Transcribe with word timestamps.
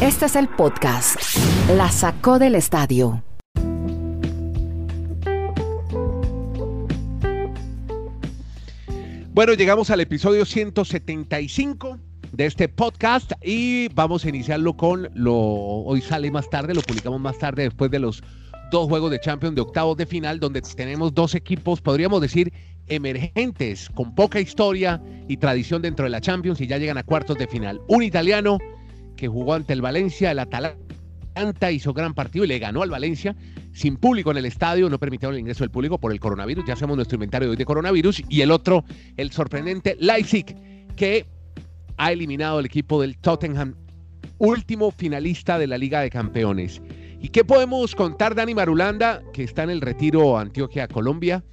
Este 0.00 0.26
es 0.26 0.36
el 0.36 0.48
podcast. 0.48 1.16
La 1.76 1.90
sacó 1.90 2.38
del 2.38 2.54
estadio. 2.54 3.22
Bueno, 9.32 9.54
llegamos 9.54 9.90
al 9.90 10.00
episodio 10.00 10.44
175 10.44 11.98
de 12.32 12.46
este 12.46 12.68
podcast 12.68 13.32
y 13.42 13.88
vamos 13.94 14.24
a 14.24 14.28
iniciarlo 14.28 14.76
con 14.76 15.08
lo 15.14 15.34
hoy 15.36 16.00
sale 16.00 16.30
más 16.30 16.50
tarde, 16.50 16.74
lo 16.74 16.82
publicamos 16.82 17.20
más 17.20 17.38
tarde 17.38 17.62
después 17.62 17.90
de 17.90 18.00
los 18.00 18.22
dos 18.70 18.88
juegos 18.88 19.10
de 19.10 19.20
Champions 19.20 19.54
de 19.54 19.62
octavos 19.62 19.96
de 19.96 20.06
final 20.06 20.40
donde 20.40 20.62
tenemos 20.62 21.14
dos 21.14 21.34
equipos, 21.34 21.80
podríamos 21.80 22.20
decir 22.20 22.52
emergentes 22.86 23.88
con 23.94 24.14
poca 24.14 24.40
historia 24.40 25.02
y 25.28 25.36
tradición 25.36 25.82
dentro 25.82 26.04
de 26.04 26.10
la 26.10 26.20
Champions 26.20 26.60
y 26.60 26.66
ya 26.66 26.78
llegan 26.78 26.98
a 26.98 27.02
cuartos 27.02 27.38
de 27.38 27.46
final. 27.46 27.80
Un 27.88 28.02
italiano 28.02 28.58
que 29.20 29.28
jugó 29.28 29.52
ante 29.52 29.74
el 29.74 29.82
Valencia, 29.82 30.30
el 30.30 30.38
Atalanta 30.38 31.70
hizo 31.70 31.92
gran 31.92 32.14
partido 32.14 32.46
y 32.46 32.48
le 32.48 32.58
ganó 32.58 32.82
al 32.82 32.88
Valencia 32.88 33.36
sin 33.74 33.98
público 33.98 34.30
en 34.30 34.38
el 34.38 34.46
estadio, 34.46 34.88
no 34.88 34.98
permitieron 34.98 35.34
el 35.34 35.40
ingreso 35.40 35.62
del 35.62 35.70
público 35.70 35.98
por 35.98 36.10
el 36.10 36.18
coronavirus, 36.18 36.64
ya 36.66 36.72
hacemos 36.72 36.96
nuestro 36.96 37.16
inventario 37.16 37.48
de 37.48 37.50
hoy 37.50 37.56
de 37.58 37.66
coronavirus, 37.66 38.22
y 38.30 38.40
el 38.40 38.50
otro, 38.50 38.82
el 39.18 39.30
sorprendente 39.30 39.94
Leipzig, 40.00 40.56
que 40.96 41.26
ha 41.98 42.12
eliminado 42.12 42.58
al 42.58 42.64
equipo 42.64 43.02
del 43.02 43.18
Tottenham, 43.18 43.74
último 44.38 44.90
finalista 44.90 45.58
de 45.58 45.66
la 45.66 45.76
Liga 45.76 46.00
de 46.00 46.08
Campeones. 46.08 46.80
¿Y 47.20 47.28
qué 47.28 47.44
podemos 47.44 47.94
contar, 47.94 48.34
Dani 48.34 48.54
Marulanda, 48.54 49.22
que 49.34 49.44
está 49.44 49.64
en 49.64 49.70
el 49.70 49.82
retiro 49.82 50.38
Antioquia, 50.38 50.88
Colombia, 50.88 51.44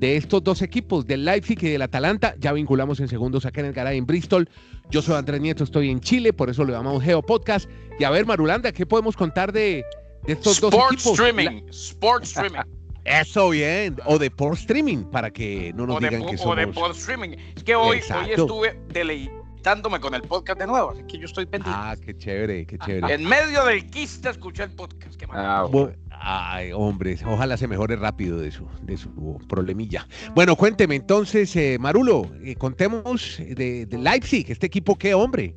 de 0.00 0.16
estos 0.16 0.42
dos 0.42 0.62
equipos, 0.62 1.06
del 1.06 1.24
Leipzig 1.26 1.58
y 1.62 1.68
del 1.68 1.82
Atalanta? 1.82 2.34
Ya 2.38 2.52
vinculamos 2.52 3.00
en 3.00 3.08
segundos 3.08 3.44
a 3.44 3.52
Kenneth 3.52 3.74
Garay 3.74 3.98
en 3.98 4.06
Bristol. 4.06 4.48
Yo 4.90 5.02
soy 5.02 5.14
Andrés 5.14 5.40
Nieto, 5.40 5.62
estoy 5.62 5.90
en 5.90 6.00
Chile, 6.00 6.32
por 6.32 6.48
eso 6.48 6.64
lo 6.64 6.72
llamamos 6.72 7.04
Geo 7.04 7.22
Podcast. 7.22 7.70
Y 7.98 8.04
a 8.04 8.10
ver, 8.10 8.24
Marulanda, 8.24 8.72
¿qué 8.72 8.86
podemos 8.86 9.14
contar 9.14 9.52
de, 9.52 9.84
de 10.26 10.32
estos 10.32 10.58
dos 10.60 10.74
equipos? 10.74 11.12
Streaming, 11.12 11.62
Sports 11.68 12.28
streaming. 12.30 12.60
Eso 13.04 13.48
bien, 13.48 13.96
o 14.04 14.18
de 14.18 14.30
por 14.30 14.52
streaming, 14.52 15.04
para 15.04 15.30
que 15.30 15.72
no 15.74 15.86
nos 15.86 15.96
o 15.96 16.00
digan 16.00 16.20
de, 16.20 16.26
que 16.26 16.34
o 16.34 16.38
somos... 16.38 16.56
de 16.56 16.66
por 16.66 16.90
streaming. 16.90 17.30
Es 17.56 17.64
que 17.64 17.74
hoy, 17.74 17.98
hoy 17.98 18.30
estuve 18.30 18.78
deleitándome 18.88 20.00
con 20.00 20.14
el 20.14 20.20
podcast 20.22 20.60
de 20.60 20.66
nuevo, 20.66 20.90
así 20.90 21.02
que 21.04 21.18
yo 21.18 21.24
estoy 21.24 21.46
pendiente. 21.46 21.80
Ah, 21.82 21.96
qué 22.04 22.16
chévere, 22.16 22.66
qué 22.66 22.78
chévere. 22.78 23.14
En 23.14 23.24
medio 23.24 23.64
del 23.64 23.88
quiste 23.90 24.28
escuché 24.28 24.64
el 24.64 24.72
podcast. 24.72 25.14
Qué. 25.16 25.26
Ah, 25.30 25.64
Bu- 25.66 25.94
Ay, 26.22 26.70
hombre, 26.72 27.16
ojalá 27.24 27.56
se 27.56 27.66
mejore 27.66 27.96
rápido 27.96 28.38
de 28.38 28.50
su, 28.50 28.66
de 28.82 28.98
su 28.98 29.38
problemilla. 29.48 30.06
Bueno, 30.34 30.54
cuénteme 30.54 30.96
entonces, 30.96 31.56
eh, 31.56 31.78
Marulo, 31.80 32.30
eh, 32.44 32.56
contemos 32.56 33.38
de, 33.38 33.86
de 33.86 33.98
Leipzig, 33.98 34.44
este 34.50 34.66
equipo, 34.66 34.96
qué 34.96 35.14
hombre. 35.14 35.56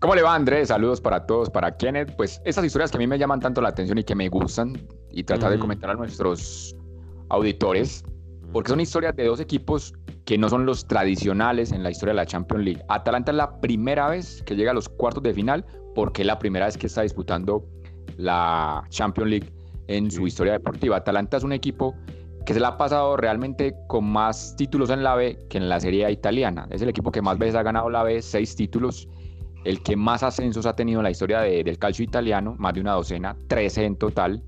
¿Cómo 0.00 0.14
le 0.14 0.22
va 0.22 0.34
Andrés? 0.34 0.68
Saludos 0.68 1.00
para 1.00 1.26
todos, 1.26 1.50
para 1.50 1.76
Kenneth. 1.76 2.14
Pues 2.16 2.40
esas 2.44 2.64
historias 2.64 2.90
que 2.90 2.98
a 2.98 3.00
mí 3.00 3.06
me 3.06 3.18
llaman 3.18 3.40
tanto 3.40 3.60
la 3.60 3.68
atención 3.68 3.98
y 3.98 4.04
que 4.04 4.14
me 4.14 4.28
gustan 4.28 4.76
y 5.10 5.24
tratar 5.24 5.50
de 5.50 5.58
comentar 5.58 5.90
a 5.90 5.94
nuestros 5.94 6.76
auditores, 7.30 8.04
porque 8.52 8.70
son 8.70 8.80
historias 8.80 9.14
de 9.16 9.24
dos 9.24 9.40
equipos 9.40 9.92
que 10.24 10.38
no 10.38 10.48
son 10.48 10.66
los 10.66 10.86
tradicionales 10.86 11.72
en 11.72 11.82
la 11.82 11.90
historia 11.90 12.12
de 12.12 12.16
la 12.16 12.26
Champions 12.26 12.64
League. 12.64 12.82
Atalanta 12.88 13.32
es 13.32 13.36
la 13.36 13.60
primera 13.60 14.08
vez 14.08 14.42
que 14.42 14.54
llega 14.54 14.70
a 14.70 14.74
los 14.74 14.88
cuartos 14.88 15.22
de 15.22 15.34
final, 15.34 15.64
porque 15.94 16.22
es 16.22 16.26
la 16.26 16.38
primera 16.38 16.66
vez 16.66 16.76
que 16.76 16.86
está 16.86 17.02
disputando 17.02 17.64
la 18.16 18.84
Champions 18.88 19.30
League 19.30 19.52
en 19.86 20.10
su 20.10 20.26
historia 20.26 20.54
deportiva. 20.54 20.96
Atalanta 20.96 21.36
es 21.36 21.44
un 21.44 21.52
equipo 21.52 21.94
que 22.46 22.54
se 22.54 22.60
la 22.60 22.68
ha 22.68 22.76
pasado 22.78 23.16
realmente 23.16 23.74
con 23.88 24.04
más 24.10 24.56
títulos 24.56 24.90
en 24.90 25.02
la 25.02 25.14
B 25.14 25.38
que 25.50 25.58
en 25.58 25.68
la 25.68 25.80
Serie 25.80 26.06
A 26.06 26.10
italiana. 26.10 26.66
Es 26.70 26.80
el 26.82 26.88
equipo 26.88 27.12
que 27.12 27.20
más 27.22 27.38
veces 27.38 27.54
ha 27.56 27.62
ganado 27.62 27.90
la 27.90 28.02
B, 28.02 28.22
seis 28.22 28.56
títulos 28.56 29.08
el 29.64 29.82
que 29.82 29.96
más 29.96 30.22
ascensos 30.22 30.64
ha 30.66 30.74
tenido 30.74 31.00
en 31.00 31.04
la 31.04 31.10
historia 31.10 31.40
de- 31.40 31.62
del 31.64 31.78
calcio 31.78 32.04
italiano, 32.04 32.54
más 32.58 32.72
de 32.74 32.80
una 32.80 32.92
docena, 32.92 33.36
13 33.48 33.84
en 33.84 33.96
total. 33.96 34.42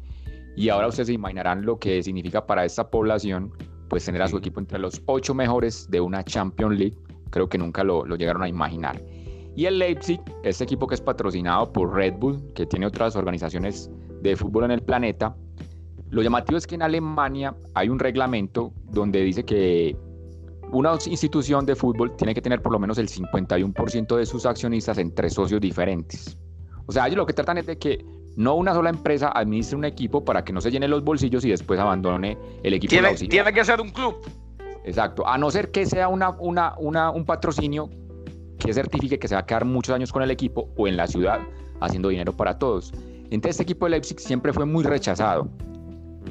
Y 0.56 0.68
ahora 0.68 0.86
ustedes 0.88 1.08
se 1.08 1.12
imaginarán 1.12 1.64
lo 1.66 1.78
que 1.78 2.02
significa 2.02 2.46
para 2.46 2.64
esta 2.64 2.88
población, 2.90 3.52
pues 3.88 4.04
tener 4.04 4.22
a 4.22 4.28
su 4.28 4.38
equipo 4.38 4.60
entre 4.60 4.78
los 4.78 5.02
ocho 5.06 5.34
mejores 5.34 5.90
de 5.90 6.00
una 6.00 6.22
Champions 6.24 6.78
League. 6.78 6.96
Creo 7.30 7.48
que 7.48 7.58
nunca 7.58 7.82
lo, 7.84 8.06
lo 8.06 8.16
llegaron 8.16 8.42
a 8.42 8.48
imaginar. 8.48 9.00
Y 9.56 9.66
el 9.66 9.78
Leipzig, 9.78 10.20
este 10.42 10.64
equipo 10.64 10.86
que 10.86 10.94
es 10.94 11.00
patrocinado 11.00 11.72
por 11.72 11.92
Red 11.94 12.14
Bull, 12.18 12.40
que 12.54 12.66
tiene 12.66 12.86
otras 12.86 13.16
organizaciones 13.16 13.90
de 14.22 14.36
fútbol 14.36 14.64
en 14.64 14.70
el 14.70 14.82
planeta. 14.82 15.34
Lo 16.10 16.22
llamativo 16.22 16.56
es 16.58 16.66
que 16.66 16.74
en 16.76 16.82
Alemania 16.82 17.54
hay 17.74 17.88
un 17.88 17.98
reglamento 17.98 18.72
donde 18.90 19.20
dice 19.22 19.44
que 19.44 19.96
una 20.72 20.92
institución 21.06 21.66
de 21.66 21.74
fútbol 21.74 22.14
tiene 22.16 22.34
que 22.34 22.40
tener 22.40 22.62
por 22.62 22.72
lo 22.72 22.78
menos 22.78 22.98
el 22.98 23.08
51% 23.08 24.16
de 24.16 24.26
sus 24.26 24.46
accionistas 24.46 24.98
entre 24.98 25.28
socios 25.30 25.60
diferentes. 25.60 26.36
O 26.86 26.92
sea, 26.92 27.06
ellos 27.06 27.16
lo 27.18 27.26
que 27.26 27.32
tratan 27.32 27.58
es 27.58 27.66
de 27.66 27.76
que 27.78 28.04
no 28.36 28.54
una 28.54 28.72
sola 28.74 28.90
empresa 28.90 29.30
administre 29.34 29.76
un 29.76 29.84
equipo 29.84 30.24
para 30.24 30.44
que 30.44 30.52
no 30.52 30.60
se 30.60 30.70
llene 30.70 30.86
los 30.88 31.02
bolsillos 31.04 31.44
y 31.44 31.50
después 31.50 31.78
abandone 31.80 32.38
el 32.62 32.74
equipo. 32.74 32.90
Tiene, 32.90 33.08
tiene 33.14 33.52
que 33.52 33.64
ser 33.64 33.80
un 33.80 33.90
club. 33.90 34.16
Exacto, 34.84 35.26
a 35.26 35.36
no 35.36 35.50
ser 35.50 35.70
que 35.70 35.84
sea 35.86 36.08
una, 36.08 36.30
una, 36.38 36.74
una- 36.78 37.10
un 37.10 37.24
patrocinio 37.24 37.90
que 38.60 38.72
certifique 38.72 39.18
que 39.18 39.26
se 39.26 39.34
va 39.34 39.40
a 39.40 39.46
quedar 39.46 39.64
muchos 39.64 39.94
años 39.94 40.12
con 40.12 40.22
el 40.22 40.30
equipo 40.30 40.68
o 40.76 40.86
en 40.86 40.96
la 40.96 41.06
ciudad 41.08 41.40
haciendo 41.80 42.08
dinero 42.10 42.32
para 42.36 42.58
todos. 42.58 42.92
Entonces 43.30 43.50
este 43.52 43.62
equipo 43.64 43.86
de 43.86 43.90
Leipzig 43.90 44.20
siempre 44.20 44.52
fue 44.52 44.66
muy 44.66 44.84
rechazado. 44.84 45.48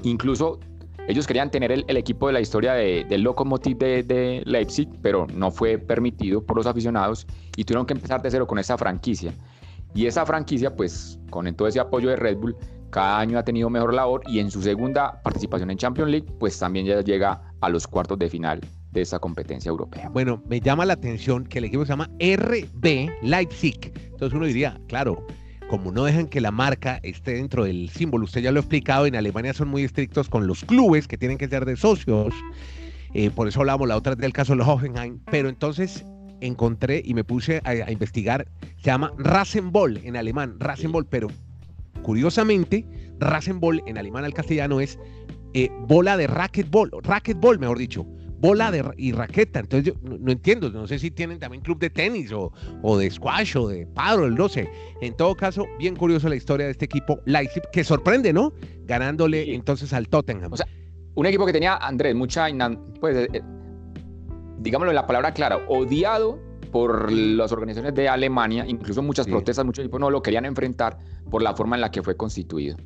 Incluso 0.04 0.60
ellos 1.08 1.26
querían 1.26 1.50
tener 1.50 1.72
el, 1.72 1.84
el 1.88 1.98
equipo 1.98 2.28
de 2.28 2.34
la 2.34 2.40
historia 2.42 2.74
de- 2.74 3.04
del 3.10 3.24
Lokomotiv 3.24 3.78
de, 3.78 4.04
de 4.04 4.44
Leipzig, 4.46 4.88
pero 5.02 5.26
no 5.34 5.50
fue 5.50 5.78
permitido 5.80 6.42
por 6.46 6.56
los 6.56 6.68
aficionados 6.68 7.26
y 7.56 7.64
tuvieron 7.64 7.86
que 7.86 7.94
empezar 7.94 8.22
de 8.22 8.30
cero 8.30 8.46
con 8.46 8.60
esa 8.60 8.78
franquicia. 8.78 9.34
Y 9.96 10.06
esa 10.06 10.24
franquicia, 10.26 10.76
pues 10.76 11.20
con 11.32 11.52
todo 11.56 11.68
ese 11.68 11.80
apoyo 11.80 12.10
de 12.10 12.16
Red 12.16 12.38
Bull, 12.38 12.56
cada 12.92 13.20
año 13.20 13.40
ha 13.40 13.44
tenido 13.44 13.70
mejor 13.70 13.94
labor 13.94 14.22
y 14.28 14.40
en 14.40 14.52
su 14.52 14.62
segunda 14.62 15.20
participación 15.24 15.72
en 15.72 15.78
Champions 15.78 16.12
League, 16.12 16.28
pues 16.40 16.60
también 16.60 16.86
ya 16.86 17.02
llega 17.02 17.42
a 17.60 17.70
los 17.70 17.88
cuartos 17.88 18.18
de 18.20 18.30
final 18.30 18.62
de 19.00 19.04
esa 19.04 19.20
competencia 19.20 19.70
europea. 19.70 20.10
Bueno, 20.10 20.44
me 20.48 20.60
llama 20.60 20.86
la 20.86 20.94
atención 20.94 21.46
que 21.46 21.60
el 21.60 21.66
equipo 21.66 21.86
se 21.86 21.90
llama 21.90 22.10
RB 22.20 23.10
Leipzig. 23.22 23.92
Entonces 23.96 24.36
uno 24.36 24.46
diría, 24.46 24.80
claro, 24.88 25.26
como 25.70 25.92
no 25.92 26.04
dejan 26.04 26.28
que 26.28 26.42
la 26.42 26.52
marca 26.52 27.00
esté 27.04 27.36
dentro 27.36 27.64
del 27.64 27.90
símbolo, 27.90 28.26
usted 28.26 28.42
ya 28.42 28.52
lo 28.52 28.60
ha 28.60 28.62
explicado, 28.62 29.06
en 29.06 29.16
Alemania 29.16 29.54
son 29.54 29.70
muy 29.70 29.84
estrictos 29.84 30.30
con 30.30 30.48
los 30.48 30.64
clubes 30.66 31.08
que 31.08 31.18
tienen 31.18 31.38
que 31.38 31.48
ser 31.48 31.66
de 31.66 31.76
socios. 31.76 32.34
Eh, 33.14 33.32
por 33.32 33.48
eso 33.48 33.62
hablábamos 33.62 33.88
la 33.88 33.98
otra 33.98 34.16
vez 34.16 34.22
del 34.22 34.34
caso 34.34 34.54
de 34.54 34.58
los 34.58 34.68
Hoffenheim. 34.68 35.20
Pero 35.32 35.50
entonces 35.50 36.06
encontré 36.42 37.02
y 37.04 37.14
me 37.14 37.24
puse 37.24 37.62
a, 37.64 37.70
a 37.70 37.92
investigar, 37.92 38.48
se 38.78 38.84
llama 38.84 39.14
Rasenball 39.18 39.98
en 40.04 40.16
alemán, 40.16 40.56
Rasenball, 40.60 41.06
pero 41.06 41.28
curiosamente, 42.02 42.86
Rasenball 43.20 43.82
en 43.86 43.98
alemán 43.98 44.26
al 44.26 44.34
castellano 44.34 44.80
es 44.80 44.98
eh, 45.54 45.72
bola 45.88 46.16
de 46.16 46.28
racquetball, 46.28 46.92
racquetball 47.02 47.58
mejor 47.58 47.80
dicho, 47.80 48.06
bola 48.40 48.72
de, 48.72 48.84
y 48.98 49.12
raqueta. 49.12 49.60
Entonces 49.60 49.94
yo 49.94 50.00
no, 50.10 50.18
no 50.18 50.32
entiendo, 50.32 50.70
no 50.70 50.88
sé 50.88 50.98
si 51.00 51.12
tienen 51.12 51.40
también 51.40 51.62
club 51.62 51.80
de 51.80 51.90
tenis 51.90 52.32
o, 52.32 52.52
o 52.82 52.98
de 52.98 53.10
squash 53.12 53.58
o 53.58 53.68
de 53.68 53.86
paddle, 53.88 54.32
no 54.32 54.48
sé. 54.50 54.70
En 55.02 55.16
todo 55.16 55.36
caso, 55.36 55.66
bien 55.78 55.96
curioso 55.96 56.30
la 56.30 56.36
historia 56.36 56.66
de 56.66 56.72
este 56.72 56.86
equipo 56.86 57.20
Leipzig, 57.26 57.64
que 57.72 57.84
sorprende, 57.84 58.34
¿no? 58.34 58.54
Ganándole 58.86 59.44
Sí. 59.46 59.54
entonces 59.54 59.94
al 59.94 60.08
Tottenham. 60.08 60.52
O 60.54 60.58
sea, 60.58 60.66
un 61.16 61.26
equipo 61.26 61.46
que 61.46 61.54
tenía, 61.54 61.76
Andrés, 61.76 62.16
mucha, 62.16 62.48
pues, 63.00 63.16
eh, 63.18 63.28
eh, 63.34 63.42
digámoslo 64.60 64.92
en 64.92 64.96
la 64.96 65.06
palabra 65.08 65.34
clara, 65.34 65.60
odiado 65.68 66.40
por 66.72 67.12
las 67.12 67.52
organizaciones 67.52 67.96
de 67.96 68.08
Alemania, 68.08 68.66
incluso 68.68 69.02
muchas 69.02 69.26
Sí. 69.26 69.32
protestas, 69.32 69.66
muchos 69.66 69.84
equipos 69.84 70.00
no 70.00 70.10
lo 70.12 70.22
querían 70.22 70.46
enfrentar 70.46 70.98
por 71.30 71.42
la 71.42 71.56
forma 71.56 71.76
en 71.76 71.82
la 71.82 71.92
que 71.92 72.04
fue 72.04 72.16
constituido. 72.16 72.78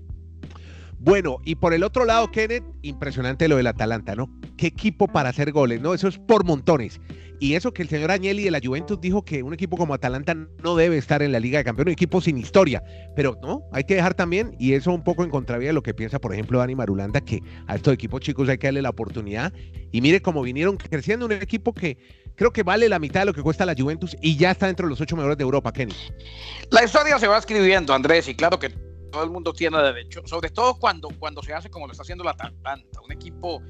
Bueno, 1.03 1.39
y 1.43 1.55
por 1.55 1.73
el 1.73 1.83
otro 1.83 2.05
lado, 2.05 2.31
Kenneth, 2.31 2.63
impresionante 2.81 3.49
lo 3.49 3.57
del 3.57 3.67
Atalanta, 3.67 4.15
¿no? 4.15 4.29
Qué 4.55 4.67
equipo 4.67 5.05
para 5.09 5.27
hacer 5.27 5.51
goles, 5.51 5.81
¿no? 5.81 5.93
Eso 5.93 6.07
es 6.07 6.17
por 6.17 6.45
montones. 6.45 7.01
Y 7.41 7.55
eso 7.55 7.73
que 7.73 7.81
el 7.81 7.89
señor 7.89 8.09
Agnelli 8.09 8.45
de 8.45 8.51
la 8.51 8.61
Juventus 8.63 9.01
dijo 9.01 9.25
que 9.25 9.43
un 9.43 9.53
equipo 9.53 9.75
como 9.75 9.93
Atalanta 9.93 10.33
no 10.33 10.77
debe 10.77 10.97
estar 10.97 11.21
en 11.21 11.33
la 11.33 11.41
Liga 11.41 11.57
de 11.57 11.65
Campeones, 11.65 11.91
un 11.91 11.93
equipo 11.93 12.21
sin 12.21 12.37
historia. 12.37 12.81
Pero 13.17 13.37
no, 13.41 13.63
hay 13.73 13.83
que 13.83 13.95
dejar 13.95 14.13
también, 14.13 14.55
y 14.59 14.75
eso 14.75 14.93
un 14.93 15.03
poco 15.03 15.25
en 15.25 15.29
contravía 15.29 15.67
de 15.67 15.73
lo 15.73 15.83
que 15.83 15.93
piensa, 15.93 16.19
por 16.19 16.31
ejemplo, 16.31 16.59
Dani 16.59 16.73
Marulanda, 16.73 17.19
que 17.19 17.41
a 17.67 17.75
estos 17.75 17.93
equipos 17.93 18.21
chicos 18.21 18.47
hay 18.47 18.57
que 18.57 18.67
darle 18.67 18.81
la 18.81 18.91
oportunidad. 18.91 19.51
Y 19.91 19.99
mire 19.99 20.21
cómo 20.21 20.41
vinieron 20.41 20.77
creciendo 20.77 21.25
un 21.25 21.33
equipo 21.33 21.73
que 21.73 21.97
creo 22.35 22.53
que 22.53 22.63
vale 22.63 22.87
la 22.87 22.99
mitad 22.99 23.19
de 23.19 23.25
lo 23.25 23.33
que 23.33 23.41
cuesta 23.41 23.65
la 23.65 23.75
Juventus 23.77 24.15
y 24.21 24.37
ya 24.37 24.51
está 24.51 24.67
dentro 24.67 24.87
de 24.87 24.91
los 24.91 25.01
ocho 25.01 25.17
mejores 25.17 25.37
de 25.37 25.43
Europa, 25.43 25.73
Kenny. 25.73 25.93
La 26.71 26.85
historia 26.85 27.19
se 27.19 27.27
va 27.27 27.39
escribiendo, 27.39 27.93
Andrés, 27.93 28.29
y 28.29 28.35
claro 28.35 28.57
que 28.57 28.92
todo 29.13 29.23
el 29.23 29.29
mundo 29.29 29.53
tiene 29.53 29.77
derecho, 29.77 30.23
sobre 30.25 30.49
todo 30.49 30.73
cuando, 30.73 31.07
cuando 31.19 31.43
se 31.43 31.53
hace 31.53 31.69
como 31.69 31.85
lo 31.85 31.91
está 31.91 32.01
haciendo 32.01 32.23
la 32.23 32.31
Atalanta, 32.31 32.99
un 32.99 33.11
equipo 33.11 33.61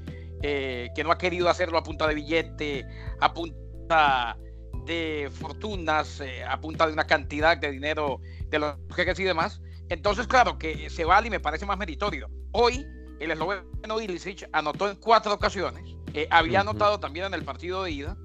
eh, 0.42 0.88
que 0.94 1.04
no 1.04 1.12
ha 1.12 1.18
querido 1.18 1.50
hacerlo 1.50 1.76
a 1.76 1.82
punta 1.82 2.08
de 2.08 2.14
billete, 2.14 2.86
a 3.20 3.34
punta 3.34 4.38
de 4.86 5.30
fortunas, 5.30 6.20
eh, 6.20 6.42
a 6.42 6.58
punta 6.58 6.86
de 6.86 6.94
una 6.94 7.06
cantidad 7.06 7.58
de 7.58 7.70
dinero 7.70 8.20
de 8.48 8.58
los 8.58 8.76
jeques 8.96 9.20
y 9.20 9.24
demás. 9.24 9.60
Entonces, 9.90 10.26
claro 10.26 10.58
que 10.58 10.88
se 10.88 11.04
vale 11.04 11.26
y 11.26 11.30
me 11.30 11.40
parece 11.40 11.66
más 11.66 11.76
meritorio. 11.76 12.30
Hoy, 12.52 12.86
el 13.20 13.30
esloveno 13.30 14.00
Ilicic 14.00 14.48
anotó 14.52 14.88
en 14.88 14.96
cuatro 14.96 15.34
ocasiones, 15.34 15.94
eh, 16.14 16.26
había 16.30 16.60
anotado 16.60 16.98
también 17.00 17.26
en 17.26 17.34
el 17.34 17.44
partido 17.44 17.82
de 17.84 17.90
ida, 17.90 18.16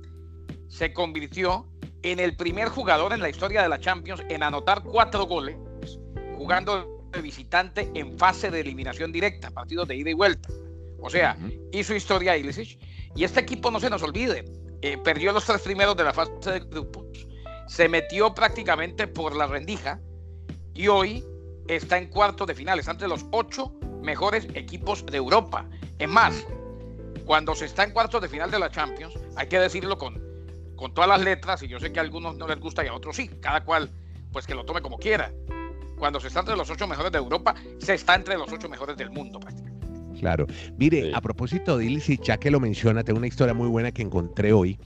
se 0.69 0.93
convirtió 0.93 1.67
en 2.01 2.19
el 2.19 2.37
primer 2.37 2.69
jugador 2.69 3.11
en 3.11 3.19
la 3.19 3.29
historia 3.29 3.61
de 3.61 3.67
la 3.67 3.79
Champions 3.81 4.23
en 4.29 4.41
anotar 4.41 4.83
cuatro 4.83 5.25
goles, 5.25 5.57
jugando 6.37 6.98
de 7.11 7.21
visitante 7.21 7.89
en 7.93 8.17
fase 8.17 8.51
de 8.51 8.61
eliminación 8.61 9.11
directa, 9.11 9.51
partidos 9.51 9.87
de 9.87 9.95
ida 9.95 10.09
y 10.09 10.13
vuelta. 10.13 10.49
O 11.01 11.09
sea, 11.09 11.37
hizo 11.71 11.95
historia 11.95 12.37
Ilicic. 12.37 12.79
Y 13.15 13.23
este 13.23 13.39
equipo, 13.39 13.71
no 13.71 13.79
se 13.79 13.89
nos 13.89 14.03
olvide, 14.03 14.45
eh, 14.81 14.97
perdió 14.97 15.31
los 15.31 15.45
tres 15.45 15.61
primeros 15.61 15.95
de 15.97 16.03
la 16.03 16.13
fase 16.13 16.51
de 16.51 16.59
grupos, 16.59 17.27
se 17.67 17.89
metió 17.89 18.33
prácticamente 18.33 19.07
por 19.07 19.35
la 19.35 19.47
rendija 19.47 19.99
y 20.73 20.87
hoy 20.87 21.23
está 21.67 21.97
en 21.97 22.07
cuartos 22.07 22.47
de 22.47 22.55
final, 22.55 22.79
está 22.79 22.91
entre 22.91 23.07
los 23.07 23.25
ocho 23.31 23.73
mejores 24.01 24.47
equipos 24.53 25.05
de 25.05 25.17
Europa. 25.17 25.67
Es 25.97 26.07
más, 26.07 26.45
cuando 27.25 27.55
se 27.55 27.65
está 27.65 27.83
en 27.83 27.91
cuartos 27.91 28.21
de 28.21 28.29
final 28.29 28.49
de 28.51 28.59
la 28.59 28.71
Champions, 28.71 29.13
hay 29.35 29.47
que 29.47 29.59
decirlo 29.59 29.97
con, 29.97 30.23
con 30.75 30.93
todas 30.93 31.09
las 31.09 31.21
letras, 31.21 31.61
y 31.61 31.67
yo 31.67 31.79
sé 31.79 31.91
que 31.91 31.99
a 31.99 32.03
algunos 32.03 32.37
no 32.37 32.47
les 32.47 32.59
gusta 32.59 32.83
y 32.83 32.87
a 32.87 32.93
otros 32.93 33.15
sí, 33.15 33.27
cada 33.41 33.63
cual 33.65 33.91
pues 34.31 34.47
que 34.47 34.55
lo 34.55 34.65
tome 34.65 34.81
como 34.81 34.97
quiera. 34.97 35.31
Cuando 35.99 36.19
se 36.19 36.29
está 36.29 36.39
entre 36.39 36.55
los 36.55 36.69
ocho 36.69 36.87
mejores 36.87 37.11
de 37.11 37.17
Europa, 37.17 37.53
se 37.77 37.93
está 37.93 38.15
entre 38.15 38.37
los 38.37 38.51
ocho 38.51 38.69
mejores 38.69 38.95
del 38.97 39.11
mundo 39.11 39.39
prácticamente. 39.39 39.87
Claro. 40.19 40.47
Mire, 40.77 41.11
a 41.13 41.21
propósito 41.21 41.77
de 41.77 41.85
Ilicic, 41.85 42.23
ya 42.23 42.37
que 42.37 42.49
lo 42.49 42.59
menciona, 42.59 43.03
tengo 43.03 43.19
una 43.19 43.27
historia 43.27 43.53
muy 43.53 43.67
buena 43.67 43.91
que 43.91 44.01
encontré 44.01 44.53
hoy. 44.53 44.79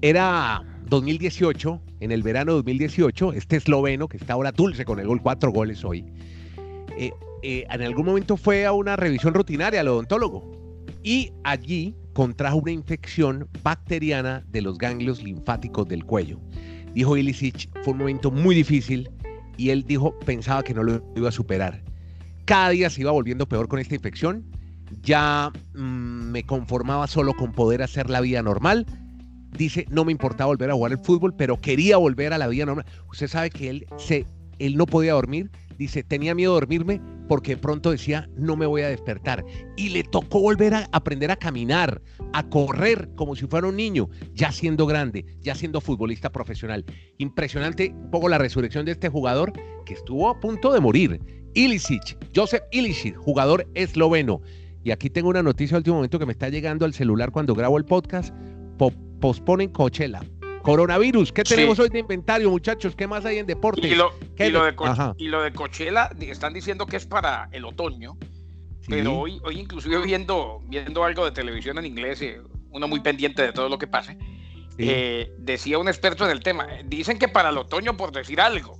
Era 0.00 0.62
2018, 0.86 1.82
en 2.00 2.12
el 2.12 2.22
verano 2.22 2.52
de 2.52 2.56
2018, 2.58 3.32
este 3.32 3.56
esloveno, 3.56 4.08
que 4.08 4.16
está 4.16 4.34
ahora 4.34 4.52
dulce 4.52 4.84
con 4.84 5.00
el 5.00 5.08
gol, 5.08 5.20
cuatro 5.20 5.50
goles 5.50 5.84
hoy, 5.84 6.04
eh, 6.96 7.12
eh, 7.42 7.66
en 7.70 7.82
algún 7.82 8.06
momento 8.06 8.36
fue 8.36 8.64
a 8.64 8.72
una 8.72 8.96
revisión 8.96 9.34
rutinaria 9.34 9.80
al 9.80 9.88
odontólogo 9.88 10.50
y 11.02 11.32
allí 11.44 11.94
contrajo 12.12 12.56
una 12.56 12.72
infección 12.72 13.48
bacteriana 13.62 14.44
de 14.48 14.62
los 14.62 14.78
ganglios 14.78 15.22
linfáticos 15.22 15.86
del 15.88 16.04
cuello. 16.04 16.40
Dijo 16.94 17.16
Ilicic, 17.16 17.70
fue 17.84 17.92
un 17.92 17.98
momento 17.98 18.30
muy 18.30 18.56
difícil 18.56 19.08
y 19.58 19.70
él 19.70 19.84
dijo, 19.84 20.18
pensaba 20.20 20.62
que 20.62 20.72
no 20.72 20.82
lo 20.82 21.02
iba 21.16 21.28
a 21.28 21.32
superar. 21.32 21.82
Cada 22.46 22.70
día 22.70 22.88
se 22.88 23.02
iba 23.02 23.10
volviendo 23.10 23.46
peor 23.46 23.68
con 23.68 23.80
esta 23.80 23.94
infección. 23.94 24.46
Ya 25.02 25.52
mm, 25.74 26.30
me 26.30 26.44
conformaba 26.44 27.06
solo 27.08 27.34
con 27.34 27.52
poder 27.52 27.82
hacer 27.82 28.08
la 28.08 28.22
vida 28.22 28.40
normal. 28.40 28.86
Dice, 29.50 29.84
no 29.90 30.04
me 30.04 30.12
importaba 30.12 30.46
volver 30.46 30.70
a 30.70 30.74
jugar 30.74 30.92
el 30.92 30.98
fútbol, 30.98 31.34
pero 31.34 31.60
quería 31.60 31.96
volver 31.98 32.32
a 32.32 32.38
la 32.38 32.46
vida 32.46 32.64
normal. 32.64 32.86
Usted 33.10 33.28
sabe 33.28 33.50
que 33.50 33.68
él, 33.68 33.86
se, 33.98 34.24
él 34.58 34.76
no 34.76 34.86
podía 34.86 35.12
dormir. 35.12 35.50
Dice, 35.78 36.02
tenía 36.02 36.34
miedo 36.34 36.52
de 36.52 36.60
dormirme 36.60 37.00
porque 37.28 37.56
pronto 37.56 37.92
decía, 37.92 38.28
no 38.36 38.56
me 38.56 38.66
voy 38.66 38.82
a 38.82 38.88
despertar. 38.88 39.44
Y 39.76 39.90
le 39.90 40.02
tocó 40.02 40.40
volver 40.40 40.74
a 40.74 40.88
aprender 40.92 41.30
a 41.30 41.36
caminar, 41.36 42.02
a 42.32 42.48
correr 42.48 43.08
como 43.14 43.36
si 43.36 43.46
fuera 43.46 43.68
un 43.68 43.76
niño, 43.76 44.08
ya 44.34 44.50
siendo 44.50 44.86
grande, 44.86 45.24
ya 45.40 45.54
siendo 45.54 45.80
futbolista 45.80 46.30
profesional. 46.32 46.84
Impresionante 47.18 47.92
un 47.94 48.10
poco 48.10 48.28
la 48.28 48.38
resurrección 48.38 48.84
de 48.84 48.92
este 48.92 49.08
jugador 49.08 49.52
que 49.86 49.94
estuvo 49.94 50.28
a 50.28 50.40
punto 50.40 50.72
de 50.72 50.80
morir 50.80 51.20
Ilicic, 51.54 52.18
Joseph 52.34 52.62
Ilicic, 52.72 53.16
jugador 53.16 53.68
esloveno. 53.74 54.40
Y 54.82 54.90
aquí 54.90 55.10
tengo 55.10 55.28
una 55.28 55.42
noticia 55.42 55.74
de 55.74 55.78
último 55.78 55.96
momento 55.96 56.18
que 56.18 56.26
me 56.26 56.32
está 56.32 56.48
llegando 56.48 56.84
al 56.84 56.94
celular 56.94 57.30
cuando 57.30 57.54
grabo 57.54 57.78
el 57.78 57.84
podcast. 57.84 58.34
posponen 59.20 59.70
Coachella. 59.70 60.22
Coronavirus, 60.62 61.32
¿qué 61.32 61.44
tenemos 61.44 61.78
hoy 61.78 61.88
de 61.88 62.00
inventario, 62.00 62.50
muchachos? 62.50 62.94
¿Qué 62.94 63.06
más 63.06 63.24
hay 63.24 63.38
en 63.38 63.46
deporte? 63.46 63.86
Y 63.86 63.94
lo, 63.94 64.12
de, 64.62 65.52
Coachella, 65.52 66.10
están 66.20 66.52
diciendo 66.52 66.86
que 66.86 66.96
es 66.96 67.06
para 67.06 67.48
el 67.52 67.64
otoño, 67.64 68.16
pero 68.88 69.18
hoy, 69.18 69.40
hoy 69.44 69.60
inclusive 69.60 69.98
viendo, 70.02 70.60
viendo 70.66 71.04
algo 71.04 71.24
de 71.24 71.32
televisión 71.32 71.78
en 71.78 71.86
inglés, 71.86 72.22
eh, 72.22 72.40
uno 72.70 72.88
muy 72.88 73.00
pendiente 73.00 73.42
de 73.42 73.52
todo 73.52 73.68
lo 73.68 73.78
que 73.78 73.86
pase, 73.86 74.18
eh, 74.78 75.32
decía 75.38 75.78
un 75.78 75.88
experto 75.88 76.24
en 76.24 76.30
el 76.30 76.40
tema, 76.40 76.66
dicen 76.84 77.18
que 77.18 77.28
para 77.28 77.50
el 77.50 77.58
otoño, 77.58 77.96
por 77.96 78.12
decir 78.12 78.40
algo, 78.40 78.78